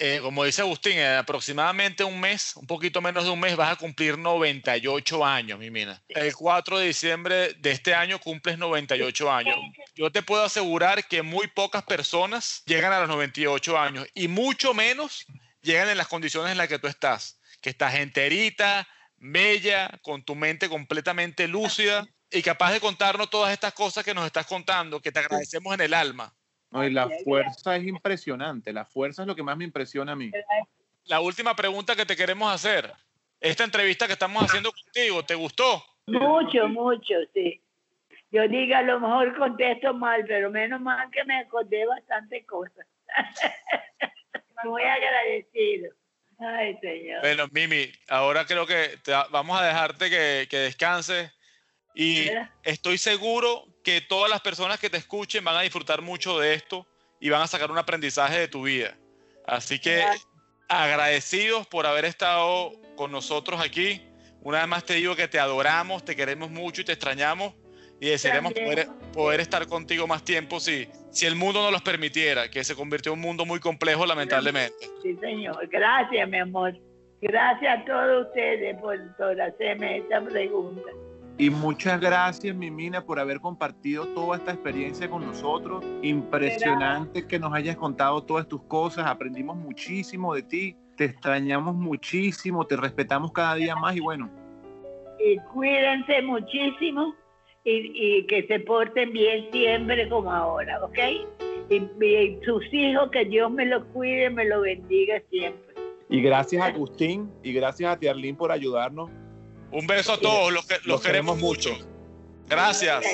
Eh, 0.01 0.21
como 0.23 0.45
dice 0.45 0.63
Agustín, 0.63 0.93
en 0.93 1.17
aproximadamente 1.17 2.05
un 2.05 2.21
mes, 2.21 2.55
un 2.55 2.69
poquito 2.69 3.01
menos 3.01 3.25
de 3.25 3.31
un 3.31 3.41
mes, 3.41 3.57
vas 3.57 3.73
a 3.73 3.77
cumplir 3.77 4.17
98 4.17 5.25
años, 5.25 5.59
mi 5.59 5.73
mina. 5.73 6.01
El 6.09 6.37
4 6.37 6.79
de 6.79 6.87
diciembre 6.87 7.55
de 7.55 7.71
este 7.73 7.95
año 7.95 8.21
cumples 8.21 8.59
98 8.59 9.33
años. 9.33 9.57
Yo 9.99 10.13
te 10.13 10.23
puedo 10.23 10.45
asegurar 10.45 11.09
que 11.09 11.23
muy 11.23 11.49
pocas 11.49 11.83
personas 11.83 12.63
llegan 12.67 12.93
a 12.93 13.01
los 13.01 13.09
98 13.09 13.77
años 13.77 14.07
y 14.15 14.29
mucho 14.29 14.73
menos 14.73 15.27
llegan 15.61 15.89
en 15.89 15.99
las 15.99 16.07
condiciones 16.07 16.53
en 16.53 16.59
las 16.59 16.69
que 16.69 16.79
tú 16.79 16.87
estás, 16.87 17.43
que 17.61 17.71
estás 17.71 17.97
enterita, 17.97 18.87
bella, 19.17 19.91
con 20.03 20.23
tu 20.23 20.37
mente 20.37 20.69
completamente 20.69 21.49
lúcida 21.49 22.07
y 22.31 22.43
capaz 22.43 22.71
de 22.71 22.79
contarnos 22.79 23.29
todas 23.29 23.53
estas 23.53 23.73
cosas 23.73 24.05
que 24.05 24.15
nos 24.15 24.25
estás 24.25 24.47
contando, 24.47 25.01
que 25.01 25.11
te 25.11 25.19
agradecemos 25.19 25.75
en 25.75 25.81
el 25.81 25.93
alma. 25.93 26.33
No, 26.71 26.85
y 26.85 26.93
la 26.93 27.09
fuerza 27.25 27.75
es 27.75 27.85
impresionante. 27.85 28.73
La 28.73 28.85
fuerza 28.85 29.23
es 29.23 29.27
lo 29.27 29.35
que 29.35 29.43
más 29.43 29.57
me 29.57 29.65
impresiona 29.65 30.13
a 30.13 30.17
mí. 30.17 30.31
La 31.07 31.19
última 31.19 31.57
pregunta 31.57 31.97
que 31.97 32.07
te 32.07 32.15
queremos 32.15 32.55
hacer. 32.55 32.93
Esta 33.41 33.65
entrevista 33.65 34.07
que 34.07 34.13
estamos 34.13 34.45
haciendo 34.45 34.71
contigo, 34.71 35.25
¿te 35.25 35.35
gustó? 35.35 35.83
Mucho, 36.07 36.69
mucho, 36.69 37.15
sí. 37.35 37.61
Yo 38.31 38.47
diga, 38.47 38.79
a 38.79 38.83
lo 38.83 39.01
mejor 39.01 39.37
contesto 39.37 39.95
mal, 39.95 40.25
pero 40.27 40.51
menos 40.51 40.81
mal 40.81 41.11
que 41.11 41.25
me 41.25 41.39
acordé 41.39 41.87
bastante 41.87 42.45
cosas. 42.45 42.87
Muy 44.65 44.83
agradecido. 44.83 45.93
Ay, 46.39 46.77
señor. 46.81 47.21
Bueno, 47.21 47.47
Mimi, 47.51 47.91
ahora 48.09 48.45
creo 48.45 48.67
que 48.67 48.99
vamos 49.31 49.59
a 49.59 49.65
dejarte 49.65 50.11
que, 50.11 50.47
que 50.49 50.59
descanses 50.59 51.33
y 51.95 52.29
estoy 52.63 52.99
seguro 52.99 53.67
que 53.83 54.01
todas 54.01 54.31
las 54.31 54.41
personas 54.41 54.79
que 54.79 54.91
te 54.91 54.99
escuchen 54.99 55.43
van 55.43 55.57
a 55.57 55.63
disfrutar 55.63 56.03
mucho 56.03 56.39
de 56.39 56.55
esto 56.55 56.87
y 57.19 57.31
van 57.31 57.43
a 57.43 57.47
sacar 57.47 57.71
un 57.71 57.79
aprendizaje 57.79 58.39
de 58.39 58.49
tu 58.49 58.63
vida. 58.63 58.97
Así 59.47 59.79
que 59.81 60.05
agradecidos 60.69 61.67
por 61.67 61.87
haber 61.87 62.05
estado 62.05 62.73
con 62.95 63.11
nosotros 63.11 63.61
aquí. 63.61 64.03
Una 64.43 64.59
vez 64.59 64.69
más 64.69 64.85
te 64.85 64.95
digo 64.95 65.17
que 65.17 65.27
te 65.27 65.41
adoramos, 65.41 66.05
te 66.05 66.15
queremos 66.15 66.51
mucho 66.51 66.83
y 66.83 66.85
te 66.85 66.93
extrañamos 66.93 67.55
y 68.01 68.09
desearemos 68.09 68.53
poder, 69.13 69.41
estar 69.41 69.67
contigo 69.67 70.07
más 70.07 70.23
tiempo 70.25 70.61
si, 70.61 70.89
si 71.11 71.27
el 71.27 71.35
mundo 71.35 71.63
nos 71.63 71.73
los 71.73 71.83
permitiera, 71.83 72.49
que 72.49 72.63
se 72.65 72.75
convirtió 72.75 73.13
en 73.13 73.19
un 73.19 73.25
mundo 73.25 73.45
muy 73.45 73.61
complejo 73.61 74.07
lamentablemente. 74.07 74.89
Sí, 75.03 75.17
señor. 75.17 75.69
Gracias, 75.69 76.29
mi 76.29 76.39
amor. 76.39 76.79
Gracias 77.21 77.81
a 77.81 77.85
todos 77.85 78.27
ustedes 78.29 78.77
por, 78.81 78.97
por 79.17 79.41
hacerme 79.41 79.99
esta 79.99 80.21
pregunta. 80.23 80.83
Y 81.41 81.51
muchas 81.51 82.01
gracias, 82.01 82.55
Mimina, 82.55 83.05
por 83.05 83.21
haber 83.21 83.41
compartido 83.41 84.07
toda 84.09 84.39
esta 84.39 84.53
experiencia 84.53 85.09
con 85.09 85.25
nosotros. 85.25 85.85
Impresionante 86.03 87.27
que 87.27 87.39
nos 87.39 87.53
hayas 87.55 87.77
contado 87.77 88.23
todas 88.25 88.49
tus 88.49 88.63
cosas. 88.65 89.07
Aprendimos 89.07 89.57
muchísimo 89.57 90.35
de 90.35 90.43
ti. 90.43 90.77
Te 90.97 91.05
extrañamos 91.05 91.77
muchísimo. 91.77 92.67
Te 92.67 92.77
respetamos 92.77 93.31
cada 93.31 93.55
día 93.55 93.77
más 93.77 93.95
y 93.95 94.01
bueno. 94.01 94.29
Y 95.21 95.39
cuídense 95.53 96.23
muchísimo 96.23 97.15
y, 97.71 98.27
que 98.27 98.47
se 98.47 98.61
porten 98.61 99.13
bien 99.13 99.49
siempre 99.53 100.09
como 100.09 100.33
ahora, 100.33 100.83
¿ok? 100.85 100.99
Y, 101.71 102.05
y 102.05 102.39
sus 102.45 102.65
hijos, 102.73 103.11
que 103.11 103.25
Dios 103.25 103.51
me 103.51 103.67
los 103.67 103.85
cuide, 103.87 104.31
me 104.31 104.45
los 104.45 104.63
bendiga 104.63 105.23
siempre. 105.31 105.75
Y 106.09 106.23
gracias 106.23 106.63
a 106.63 106.67
Agustín 106.67 107.31
y 107.43 107.53
gracias 107.53 107.93
a 107.93 107.99
Tiarlín 107.99 108.37
por 108.37 108.51
ayudarnos 108.51 109.11
un 109.71 109.87
beso 109.87 110.15
a 110.15 110.19
todos, 110.19 110.53
los, 110.53 110.67
que, 110.67 110.77
los 110.85 111.01
queremos 111.03 111.39
mucho. 111.39 111.77
Gracias. 112.49 113.05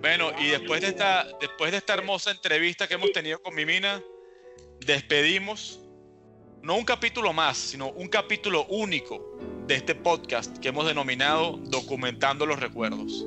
Bueno, 0.00 0.30
y 0.38 0.48
después 0.48 0.80
de, 0.82 0.88
esta, 0.88 1.26
después 1.40 1.72
de 1.72 1.78
esta 1.78 1.94
hermosa 1.94 2.30
entrevista 2.30 2.86
que 2.86 2.94
hemos 2.94 3.12
tenido 3.12 3.40
con 3.40 3.54
Mimina, 3.54 4.02
despedimos 4.84 5.80
no 6.62 6.76
un 6.76 6.84
capítulo 6.84 7.32
más, 7.32 7.56
sino 7.56 7.88
un 7.90 8.08
capítulo 8.08 8.66
único 8.66 9.38
de 9.66 9.76
este 9.76 9.94
podcast 9.94 10.58
que 10.58 10.68
hemos 10.68 10.86
denominado 10.86 11.58
Documentando 11.64 12.44
los 12.44 12.60
Recuerdos. 12.60 13.26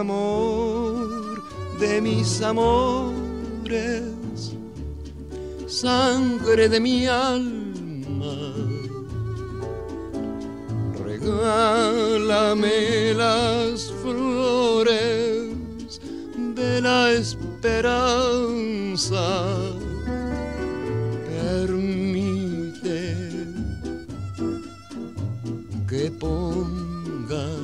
Amor 0.00 1.42
de 1.78 2.00
mis 2.00 2.42
amores, 2.42 4.02
sangre 5.66 6.68
de 6.68 6.80
mi 6.80 7.06
alma, 7.06 8.54
regálame 11.04 13.14
las 13.14 13.92
flores 14.02 16.00
de 16.54 16.80
la 16.80 17.12
esperanza. 17.12 18.24
Ponga 26.20 27.63